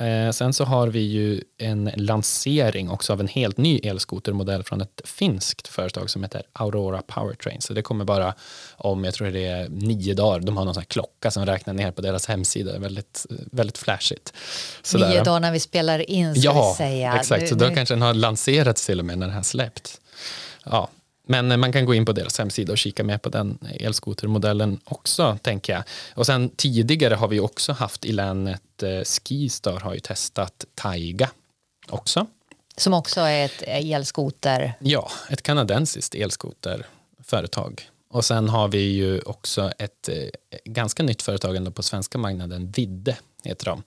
[0.00, 4.80] Ehm, sen så har vi ju en lansering också av en helt ny elskotermodell från
[4.80, 7.60] ett finskt företag som heter Aurora Powertrain.
[7.60, 8.34] Så det kommer bara
[8.76, 11.90] om, jag tror det är nio dagar, de har någon sån klocka som räknar ner
[11.90, 14.32] på deras hemsida, väldigt, väldigt flashigt.
[14.82, 15.08] Sådär.
[15.08, 17.16] Nio dagar när vi spelar in, ska ja, vi säga.
[17.16, 20.00] exakt, så då kanske den har lanserats till och med när den har släppt.
[20.64, 20.88] Ja,
[21.32, 25.38] men man kan gå in på deras hemsida och kika med på den elskotermodellen också,
[25.42, 25.82] tänker jag.
[26.14, 31.30] Och sen tidigare har vi också haft i länet, eh, Skistar har ju testat Taiga
[31.88, 32.26] också.
[32.76, 34.74] Som också är ett elskoter?
[34.80, 37.88] Ja, ett kanadensiskt elskoterföretag.
[38.10, 40.16] Och sen har vi ju också ett eh,
[40.64, 43.82] ganska nytt företag ändå på svenska marknaden, Vidde heter de.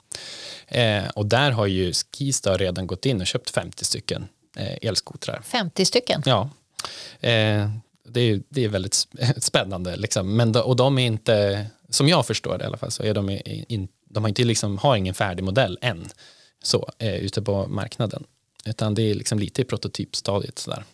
[0.68, 5.42] Eh, och där har ju Skistar redan gått in och köpt 50 stycken eh, elskotrar.
[5.44, 6.22] 50 stycken?
[6.24, 6.50] Ja,
[7.20, 7.70] Eh,
[8.08, 8.94] det, är, det är väldigt
[9.38, 9.96] spännande.
[9.96, 10.36] Liksom.
[10.36, 13.40] Men, och de är inte, som jag förstår det i alla fall, så är de,
[13.44, 16.08] in, de har, inte liksom, har ingen färdig modell än
[16.62, 18.24] så, eh, ute på marknaden.
[18.64, 20.58] Utan det är liksom lite i prototypstadiet.
[20.58, 20.84] Sådär.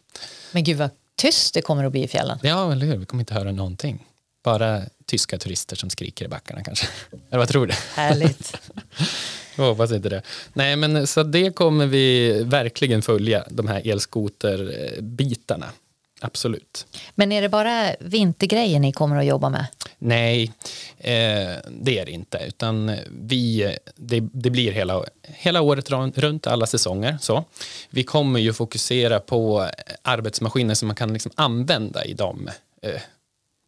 [0.52, 2.38] Men gud vad tyst det kommer att bli i fjällen.
[2.42, 2.96] Ja, eller hur?
[2.96, 4.06] Vi kommer inte höra någonting.
[4.44, 6.86] Bara tyska turister som skriker i backarna kanske.
[7.30, 7.74] Eller vad tror du?
[7.94, 8.56] Härligt.
[9.56, 10.22] Jag hoppas inte det.
[10.52, 15.66] Nej, men så det kommer vi verkligen följa, de här elskoterbitarna.
[16.24, 16.86] Absolut.
[17.14, 19.66] Men är det bara vintergrejer ni kommer att jobba med?
[19.98, 20.52] Nej,
[20.98, 22.38] eh, det är det inte.
[22.46, 27.18] Utan vi, det, det, blir hela, hela året runt, alla säsonger.
[27.20, 27.44] Så.
[27.90, 29.68] Vi kommer ju fokusera på
[30.02, 32.48] arbetsmaskiner som man kan liksom använda i de
[32.82, 33.00] eh,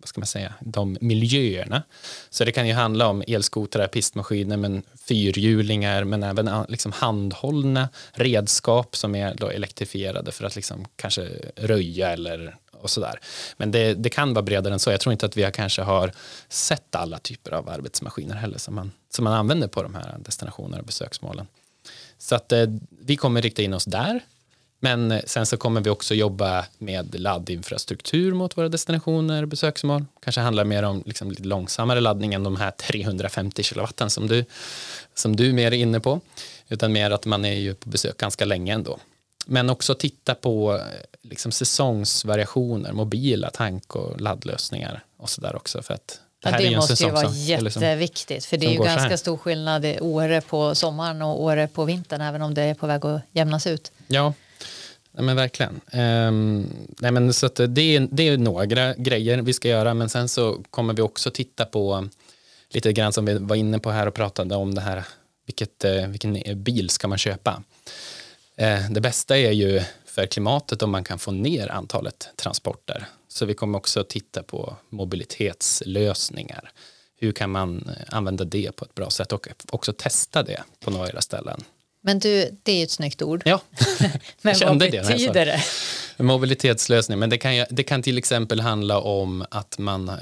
[0.05, 1.83] vad ska man säga, de miljöerna.
[2.31, 7.89] Så det kan ju handla om elskotrar, pistmaskiner, men fyrhjulingar, men även ah, liksom handhållna
[8.13, 13.21] redskap som är då elektrifierade för att liksom kanske röja eller och sådär.
[13.57, 14.91] Men det, det kan vara bredare än så.
[14.91, 16.13] Jag tror inte att vi har, kanske har
[16.49, 20.79] sett alla typer av arbetsmaskiner heller som man, som man använder på de här destinationerna
[20.79, 21.47] och besöksmålen.
[22.19, 22.67] Så att eh,
[23.01, 24.21] vi kommer rikta in oss där
[24.85, 30.05] men sen så kommer vi också jobba med laddinfrastruktur mot våra destinationer, besöksmål.
[30.23, 34.45] Kanske handlar mer om liksom lite långsammare laddning än de här 350 kilowatten som du,
[35.15, 36.21] som du mer är inne på.
[36.69, 38.99] Utan mer att man är ju på besök ganska länge ändå.
[39.47, 40.81] Men också titta på
[41.23, 45.83] liksom säsongsvariationer, mobila tank och laddlösningar och så där också.
[45.83, 49.37] För att det, ja, det måste ju vara jätteviktigt för det är ju ganska stor
[49.37, 53.07] skillnad i Åre på sommaren och Åre på vintern även om det är på väg
[53.07, 53.93] att jämnas ut.
[54.07, 54.33] Ja,
[55.15, 55.81] Nej, men verkligen.
[55.93, 56.67] Um,
[56.99, 60.63] nej, men så det, är, det är några grejer vi ska göra men sen så
[60.71, 62.09] kommer vi också titta på
[62.71, 65.05] lite grann som vi var inne på här och pratade om det här
[65.47, 67.63] vilket, eh, vilken bil ska man köpa.
[68.61, 69.83] Uh, det bästa är ju
[70.15, 73.07] för klimatet om man kan få ner antalet transporter.
[73.29, 76.71] Så vi kommer också titta på mobilitetslösningar.
[77.17, 80.91] Hur kan man eh, använda det på ett bra sätt och också testa det på
[80.91, 81.65] några ställen.
[82.07, 83.43] Men du, det är ju ett snyggt ord.
[83.45, 83.61] Ja,
[84.43, 85.63] Men vad betyder det?
[86.23, 90.17] Mobilitetslösning, men det kan, det kan till exempel handla om att man eh,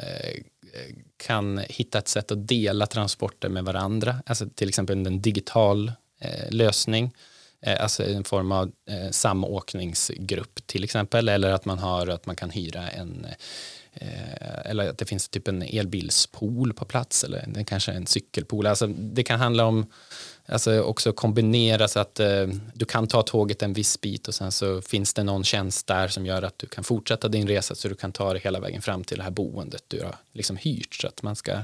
[1.16, 6.50] kan hitta ett sätt att dela transporter med varandra, alltså till exempel en digital eh,
[6.50, 7.10] lösning,
[7.62, 12.36] eh, alltså en form av eh, samåkningsgrupp till exempel, eller att man har att man
[12.36, 13.26] kan hyra en
[13.94, 17.24] eh, eller att det finns typ en elbilspool på plats.
[17.24, 18.66] Eller det kanske är en cykelpool.
[18.66, 19.86] Alltså det kan handla om
[20.46, 24.52] Alltså också kombinera så att eh, du kan ta tåget en viss bit och sen
[24.52, 27.88] så finns det någon tjänst där som gör att du kan fortsätta din resa så
[27.88, 30.94] du kan ta det hela vägen fram till det här boendet du har liksom hyrt
[30.94, 31.58] så att man ska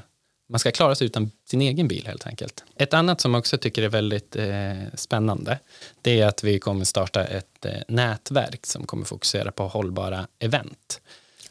[0.49, 2.65] man ska klara sig utan sin egen bil helt enkelt.
[2.77, 5.59] Ett annat som jag också tycker är väldigt eh, spännande
[6.03, 11.01] det är att vi kommer starta ett eh, nätverk som kommer fokusera på hållbara event.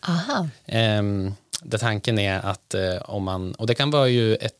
[0.01, 0.49] Aha.
[0.65, 4.56] Ehm, där tanken är att eh, om man, och det kan vara ju ett,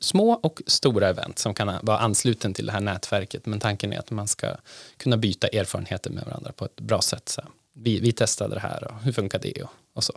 [0.00, 3.98] små och stora event som kan vara ansluten till det här nätverket, men tanken är
[3.98, 4.56] att man ska
[4.96, 7.28] kunna byta erfarenheter med varandra på ett bra sätt.
[7.28, 10.12] Så vi, vi testade det här och hur funkar det och, och så.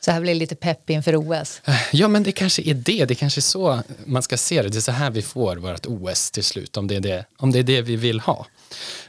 [0.00, 1.60] Så här blir lite pepp inför OS.
[1.92, 3.04] Ja, men det kanske är det.
[3.04, 4.68] Det kanske är så man ska se det.
[4.68, 7.52] Det är så här vi får vårt OS till slut, om det är det, om
[7.52, 8.46] det, är det vi vill ha.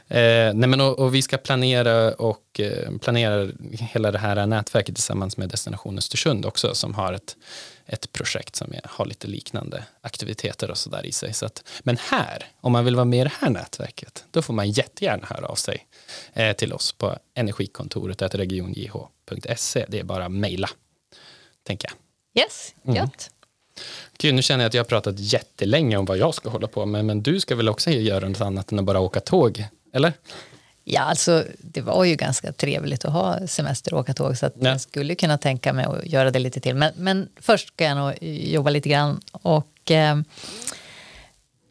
[0.08, 4.94] Eh, nej men och, och, vi ska planera och eh, planera hela det här nätverket
[4.94, 7.36] tillsammans med Destination Östersund också, som har ett,
[7.86, 11.32] ett projekt som har lite liknande aktiviteter och sådär i sig.
[11.32, 14.54] Så att, men här, om man vill vara med i det här nätverket, då får
[14.54, 15.86] man jättegärna höra av sig
[16.32, 19.84] eh, till oss på energikontoret regionjh.se.
[19.88, 20.68] Det är bara mejla
[21.62, 22.44] tänker jag.
[22.44, 22.96] Yes, mm.
[22.96, 23.30] gött.
[24.18, 26.86] Gud, nu känner jag att jag har pratat jättelänge om vad jag ska hålla på
[26.86, 30.12] med, men du ska väl också göra något annat än att bara åka tåg, eller?
[30.88, 34.54] Ja, alltså det var ju ganska trevligt att ha semester och åka tåg så att
[34.60, 34.68] ja.
[34.68, 36.74] jag skulle kunna tänka mig att göra det lite till.
[36.74, 40.18] Men, men först ska jag nog jobba lite grann och eh,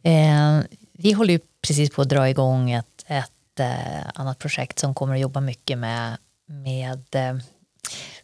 [0.03, 4.93] eh, vi håller ju precis på att dra igång ett, ett eh, annat projekt som
[4.93, 7.35] kommer att jobba mycket med, med eh,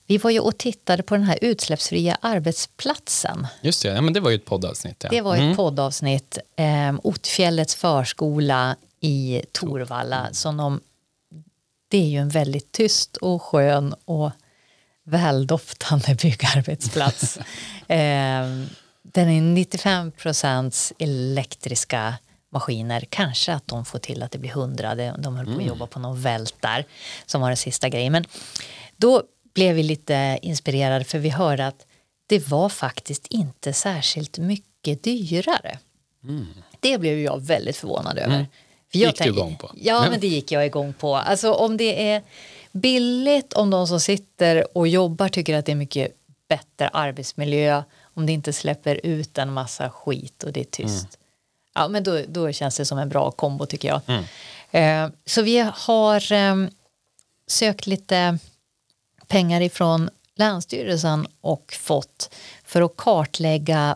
[0.06, 3.48] vi var ju och tittade på den här utsläppsfria arbetsplatsen.
[3.62, 5.04] Just det, ja, men det var ju ett poddavsnitt.
[5.04, 5.10] Ja.
[5.10, 5.56] Det var ett mm.
[5.56, 6.38] poddavsnitt.
[6.56, 10.34] Eh, Otfjällets förskola i Torvalla.
[10.34, 10.82] Som de,
[11.88, 14.32] det är ju en väldigt tyst och skön och
[15.04, 17.38] väldoftande byggarbetsplats.
[17.88, 18.46] eh,
[19.04, 22.16] den är 95 procents elektriska
[22.52, 23.06] maskiner.
[23.10, 24.96] Kanske att de får till att det blir 100.
[24.96, 25.68] De höll på att mm.
[25.68, 26.86] jobba på någon vält där
[27.26, 28.12] som var den sista grejen.
[28.12, 28.26] Men
[28.98, 31.86] då blev vi lite inspirerade för vi hörde att
[32.28, 35.80] det var faktiskt inte särskilt mycket dyrare.
[36.24, 36.48] Mm.
[36.80, 38.36] Det blev jag väldigt förvånad över.
[38.36, 38.46] Mm.
[38.92, 39.72] Gick du igång på?
[39.76, 41.16] Ja, men det gick jag igång på.
[41.16, 42.22] Alltså om det är
[42.72, 46.12] billigt om de som sitter och jobbar tycker att det är mycket
[46.48, 51.04] bättre arbetsmiljö om det inte släpper ut en massa skit och det är tyst.
[51.04, 51.22] Mm.
[51.74, 54.02] Ja, men då, då känns det som en bra kombo tycker jag.
[54.08, 54.24] Mm.
[54.72, 56.56] Eh, så vi har eh,
[57.48, 58.38] sökt lite
[59.28, 63.96] pengar ifrån Länsstyrelsen och fått för att kartlägga,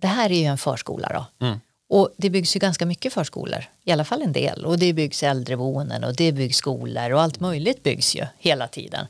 [0.00, 1.60] det här är ju en förskola då, mm
[1.92, 5.22] och det byggs ju ganska mycket förskolor, i alla fall en del, och det byggs
[5.22, 9.06] äldreboenden och det byggs skolor och allt möjligt byggs ju hela tiden.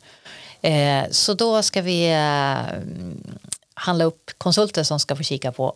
[0.60, 2.78] Eh, så då ska vi eh,
[3.74, 5.74] handla upp konsulter som ska få kika på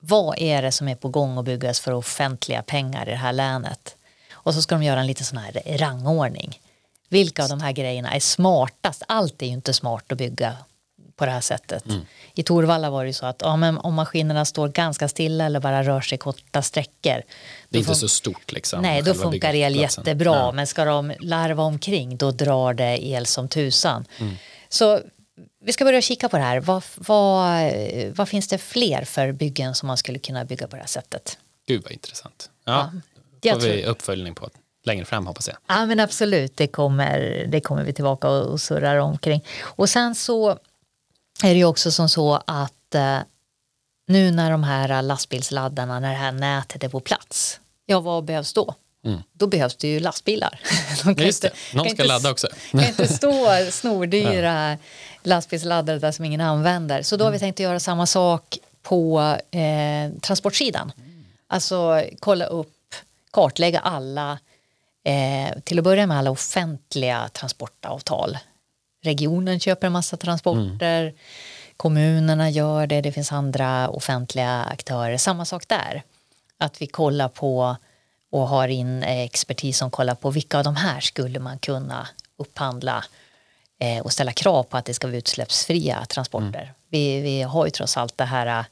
[0.00, 3.32] vad är det som är på gång att byggas för offentliga pengar i det här
[3.32, 3.96] länet.
[4.32, 6.60] Och så ska de göra en liten sån här rangordning.
[7.08, 9.02] Vilka av de här grejerna är smartast?
[9.08, 10.56] Allt är ju inte smart att bygga
[11.16, 11.86] på det här sättet.
[11.86, 12.00] Mm.
[12.34, 15.60] I Torvalla var det ju så att ja, men om maskinerna står ganska stilla eller
[15.60, 17.22] bara rör sig korta sträckor.
[17.68, 18.82] Det är inte så stort liksom.
[18.82, 20.34] Nej, då funkar el jättebra.
[20.34, 20.52] Ja.
[20.52, 24.04] Men ska de larva omkring då drar det el som tusan.
[24.18, 24.34] Mm.
[24.68, 25.00] Så
[25.64, 26.60] vi ska börja kika på det här.
[26.60, 27.72] Vad, vad,
[28.14, 31.38] vad finns det fler för byggen som man skulle kunna bygga på det här sättet?
[31.66, 32.50] Gud vad intressant.
[32.64, 32.92] Ja,
[33.40, 34.50] ja får vi uppföljning på
[34.84, 35.56] längre fram hoppas jag.
[35.66, 39.44] Ja men absolut, det kommer, det kommer vi tillbaka och, och surrar omkring.
[39.60, 40.58] Och sen så
[41.42, 43.18] är det ju också som så att eh,
[44.06, 48.52] nu när de här lastbilsladdarna, när det här nätet är på plats, ja vad behövs
[48.52, 48.74] då?
[49.04, 49.22] Mm.
[49.32, 50.60] Då behövs det ju lastbilar.
[51.04, 51.26] De kan.
[51.26, 52.48] Inte, Någon ska inte, ladda också.
[52.70, 54.76] kan inte stå snordyra ja.
[55.22, 57.02] lastbilsladdare där som ingen använder.
[57.02, 57.46] Så då har vi mm.
[57.46, 59.20] tänkt att göra samma sak på
[59.50, 60.92] eh, transportsidan.
[61.46, 62.94] Alltså kolla upp,
[63.30, 64.38] kartlägga alla
[65.06, 68.38] Eh, till att börja med alla offentliga transportavtal.
[69.04, 71.14] Regionen köper en massa transporter, mm.
[71.76, 75.16] kommunerna gör det, det finns andra offentliga aktörer.
[75.16, 76.02] Samma sak där.
[76.58, 77.76] Att vi kollar på
[78.30, 83.04] och har in expertis som kollar på vilka av de här skulle man kunna upphandla
[83.80, 86.62] eh, och ställa krav på att det ska vara utsläppsfria transporter.
[86.62, 86.74] Mm.
[86.88, 88.64] Vi, vi har ju trots allt det här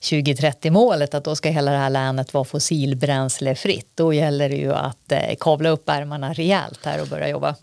[0.00, 3.90] 2030-målet att då ska hela det här länet vara fossilbränslefritt.
[3.94, 7.54] Då gäller det ju att eh, kavla upp ärmarna rejält här och börja jobba.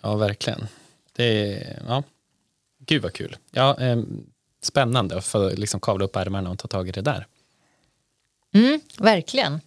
[0.00, 0.68] Ja, verkligen.
[1.16, 2.02] Det är, ja.
[2.86, 3.36] Gud vad kul.
[3.50, 4.02] Ja, eh,
[4.62, 7.26] spännande att få liksom kavla upp ärmarna och ta tag i det där.
[8.54, 9.60] Mm, verkligen.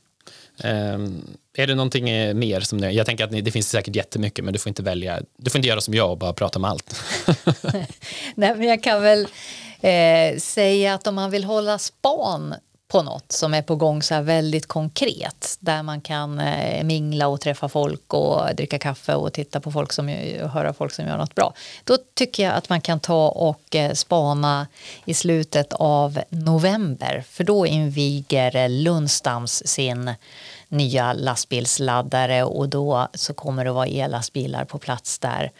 [0.63, 3.95] Um, är det någonting eh, mer som ni, jag tänker att ni, det finns säkert
[3.95, 6.59] jättemycket men du får inte välja, du får inte göra som jag och bara prata
[6.59, 7.03] om allt.
[8.35, 9.27] Nej men jag kan väl
[9.81, 12.55] eh, säga att om man vill hålla span
[12.87, 17.27] på något som är på gång så här väldigt konkret där man kan eh, mingla
[17.27, 20.09] och träffa folk och dricka kaffe och titta på folk som
[20.43, 21.53] och höra folk som gör något bra.
[21.83, 24.67] Då tycker jag att man kan ta och eh, spana
[25.05, 30.13] i slutet av november för då inviger Lundstams sin
[30.67, 35.51] nya lastbilsladdare och då så kommer det vara ellastbilar på plats där.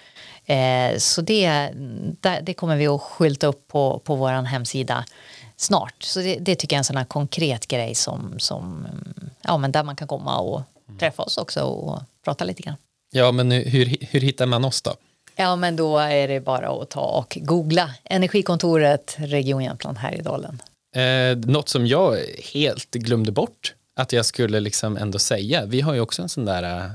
[0.46, 1.70] Eh, så det,
[2.42, 5.06] det kommer vi att skylta upp på, på vår hemsida
[5.58, 6.04] snart.
[6.04, 8.88] Så det, det, tycker jag är en sån här konkret grej som, som
[9.42, 10.62] ja, men där man kan komma och
[11.00, 12.76] träffa oss också och prata lite grann.
[13.12, 14.96] Ja, men hur, hur hittar man oss då?
[15.36, 20.62] Ja, men då är det bara att ta och googla Energikontoret Region Jämtland Härjedalen.
[20.96, 22.18] Eh, något som jag
[22.54, 25.66] helt glömde bort att jag skulle liksom ändå säga.
[25.66, 26.92] Vi har ju också en sån där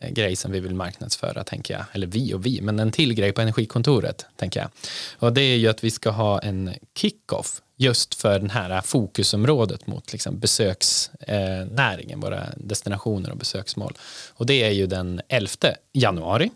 [0.00, 1.84] äh, grej som vi vill marknadsföra, tänker jag.
[1.92, 4.70] Eller vi och vi, men en till grej på Energikontoret, tänker jag.
[5.18, 8.82] Och det är ju att vi ska ha en kick-off just för den här eh,
[8.82, 13.94] fokusområdet mot liksom besöksnäringen, eh, våra destinationer och besöksmål.
[14.30, 15.50] Och det är ju den 11
[15.92, 16.50] januari.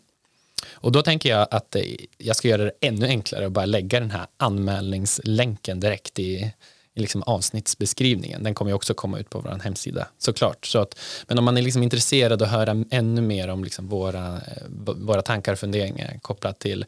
[0.72, 1.82] Och då tänker jag att eh,
[2.18, 6.52] jag ska göra det ännu enklare och bara lägga den här anmälningslänken direkt i,
[6.94, 8.42] i liksom avsnittsbeskrivningen.
[8.42, 10.66] Den kommer ju också komma ut på vår hemsida såklart.
[10.66, 14.40] Så att, men om man är liksom intresserad och höra ännu mer om liksom våra,
[14.96, 16.84] våra tankar och funderingar kopplat till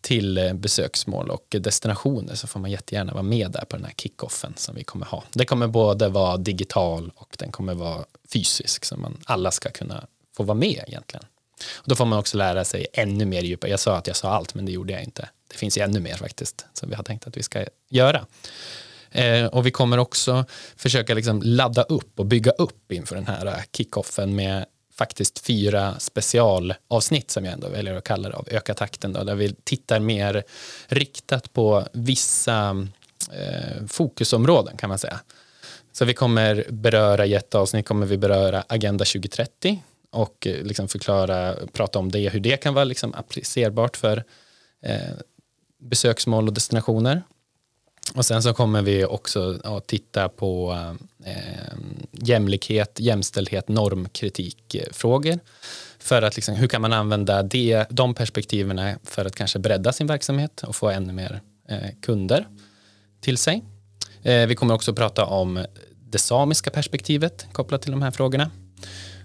[0.00, 3.94] till eh, besöksmål och destinationer så får man jättegärna vara med där på den här
[3.96, 5.24] kickoffen som vi kommer ha.
[5.32, 10.06] Det kommer både vara digital och den kommer vara fysisk så man alla ska kunna
[10.36, 11.24] få vara med egentligen.
[11.74, 13.70] Och då får man också lära sig ännu mer djupare.
[13.70, 15.28] Jag sa att jag sa allt men det gjorde jag inte.
[15.48, 18.26] Det finns ju ännu mer faktiskt som vi har tänkt att vi ska göra.
[19.10, 20.44] Eh, och vi kommer också
[20.76, 24.66] försöka liksom ladda upp och bygga upp inför den här eh, kickoffen med
[24.98, 29.34] faktiskt fyra specialavsnitt som jag ändå väljer att kalla det av Öka takten då, där
[29.34, 30.44] vi tittar mer
[30.86, 32.86] riktat på vissa
[33.32, 35.20] eh, fokusområden kan man säga.
[35.92, 40.88] Så vi kommer beröra i ett avsnitt kommer vi beröra Agenda 2030 och eh, liksom
[40.88, 44.24] förklara, prata om det, hur det kan vara liksom applicerbart för
[44.82, 45.14] eh,
[45.78, 47.22] besöksmål och destinationer.
[48.14, 50.76] Och sen så kommer vi också att titta på
[51.24, 51.78] eh,
[52.12, 55.38] jämlikhet, jämställdhet, normkritikfrågor.
[55.98, 60.06] För att liksom, hur kan man använda det, de perspektiven för att kanske bredda sin
[60.06, 62.46] verksamhet och få ännu mer eh, kunder
[63.20, 63.64] till sig.
[64.22, 65.66] Eh, vi kommer också prata om
[66.10, 68.50] det samiska perspektivet kopplat till de här frågorna.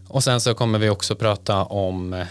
[0.07, 2.25] Och sen så kommer vi också prata om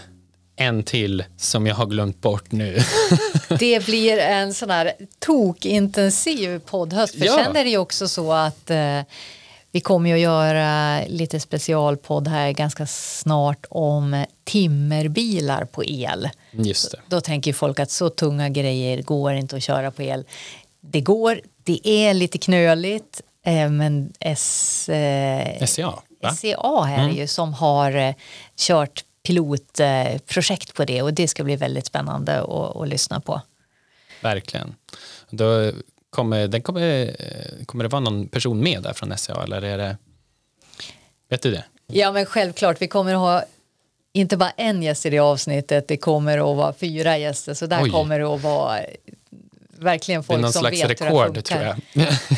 [0.55, 2.79] en till som jag har glömt bort nu.
[3.59, 7.15] det blir en sån här tokintensiv poddhöst.
[7.17, 7.43] För ja.
[7.43, 9.01] sen är det ju också så att eh,
[9.71, 16.29] vi kommer ju att göra lite specialpodd här ganska snart om timmerbilar på el.
[16.51, 16.97] Just det.
[17.07, 20.25] Då tänker folk att så tunga grejer går inte att köra på el.
[20.81, 25.93] Det går, det är lite knöligt, eh, men S, eh, SCA,
[26.35, 27.15] SCA är mm.
[27.15, 28.13] ju som har eh,
[28.57, 33.41] kört pilotprojekt på det och det ska bli väldigt spännande att, att lyssna på.
[34.21, 34.75] Verkligen.
[35.29, 35.71] Då
[36.09, 37.15] kommer, den kommer,
[37.65, 39.97] kommer det vara någon person med där från SCA eller är det,
[41.29, 41.63] vet du det?
[41.87, 43.43] Ja men självklart, vi kommer att ha
[44.13, 47.83] inte bara en gäst i det avsnittet, det kommer att vara fyra gäster så där
[47.83, 47.89] Oj.
[47.89, 48.79] kommer det att vara
[49.83, 51.13] verkligen folk som vet hur det funkar.
[51.13, 51.61] någon slags rekord tror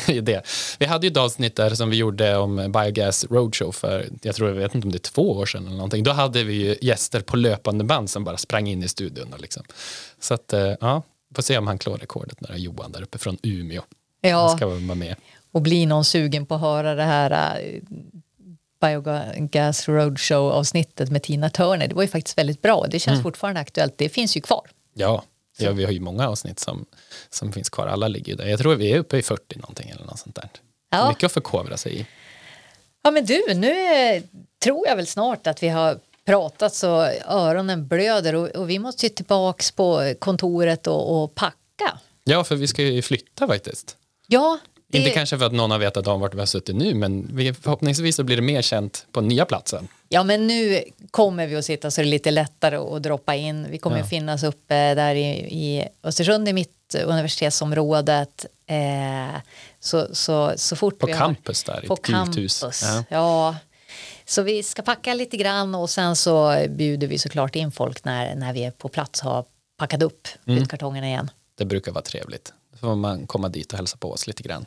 [0.06, 0.24] jag.
[0.24, 0.42] det.
[0.78, 4.48] Vi hade ju ett avsnitt där som vi gjorde om Biogas Roadshow för, jag tror,
[4.48, 6.04] jag vet inte om det är två år sedan eller någonting.
[6.04, 9.32] Då hade vi ju gäster på löpande band som bara sprang in i studion.
[9.32, 9.62] Och liksom.
[10.20, 11.02] Så att, eh, ja,
[11.34, 13.82] får se om han klår rekordet när det är Johan där uppe från Umeå.
[14.20, 15.16] Ja, han ska vara med.
[15.52, 17.80] Och blir någon sugen på att höra det här uh,
[18.80, 21.88] Biogas Roadshow avsnittet med Tina Turner.
[21.88, 22.86] Det var ju faktiskt väldigt bra.
[22.90, 23.22] Det känns mm.
[23.22, 23.94] fortfarande aktuellt.
[23.96, 24.70] Det finns ju kvar.
[24.94, 25.24] Ja,
[25.58, 26.86] Ja, vi har ju många avsnitt som,
[27.30, 27.86] som finns kvar.
[27.86, 28.46] Alla ligger ju där.
[28.46, 30.48] Jag tror vi är uppe i 40 någonting eller något sånt där.
[30.90, 31.08] Ja.
[31.08, 32.06] Mycket att förkovra sig i.
[33.02, 33.74] Ja, men du, nu
[34.62, 39.06] tror jag väl snart att vi har pratat så öronen blöder och, och vi måste
[39.06, 41.98] ju tillbaks på kontoret och, och packa.
[42.24, 43.96] Ja, för vi ska ju flytta faktiskt.
[44.26, 44.98] Ja, det...
[44.98, 47.54] Inte kanske för att någon har vetat om vart vi har suttit nu, men vi,
[47.54, 49.88] förhoppningsvis så blir det mer känt på nya platsen.
[50.08, 50.84] Ja, men nu
[51.16, 53.70] kommer vi att sitta så det är lite lättare att droppa in.
[53.70, 54.02] Vi kommer ja.
[54.02, 58.46] att finnas uppe där i, i Östersund i mitt universitetsområdet.
[58.66, 59.40] Eh,
[59.80, 62.64] så, så, så fort på vi campus har, där, på ett campus.
[62.64, 62.82] hus.
[62.82, 63.04] Ja.
[63.08, 63.56] ja.
[64.24, 68.34] Så vi ska packa lite grann och sen så bjuder vi såklart in folk när,
[68.34, 69.44] när vi är på plats och har
[69.78, 70.58] packat upp mm.
[70.58, 71.30] flyttkartongerna igen.
[71.54, 72.52] Det brukar vara trevligt.
[72.72, 74.66] Då får man komma dit och hälsa på oss lite grann.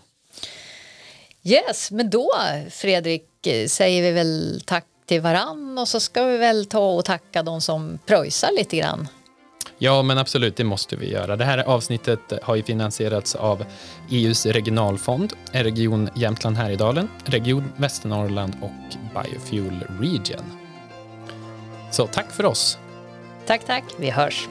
[1.43, 2.31] Yes, men då
[2.69, 3.27] Fredrik
[3.67, 7.61] säger vi väl tack till varann och så ska vi väl ta och tacka de
[7.61, 9.07] som pröjsar lite grann.
[9.77, 11.35] Ja, men absolut, det måste vi göra.
[11.35, 13.65] Det här avsnittet har ju finansierats av
[14.11, 20.43] EUs regionalfond, Region Jämtland Härjedalen, Region Västernorrland och Biofuel Region.
[21.91, 22.77] Så tack för oss.
[23.45, 23.83] Tack, tack.
[23.97, 24.47] Vi hörs.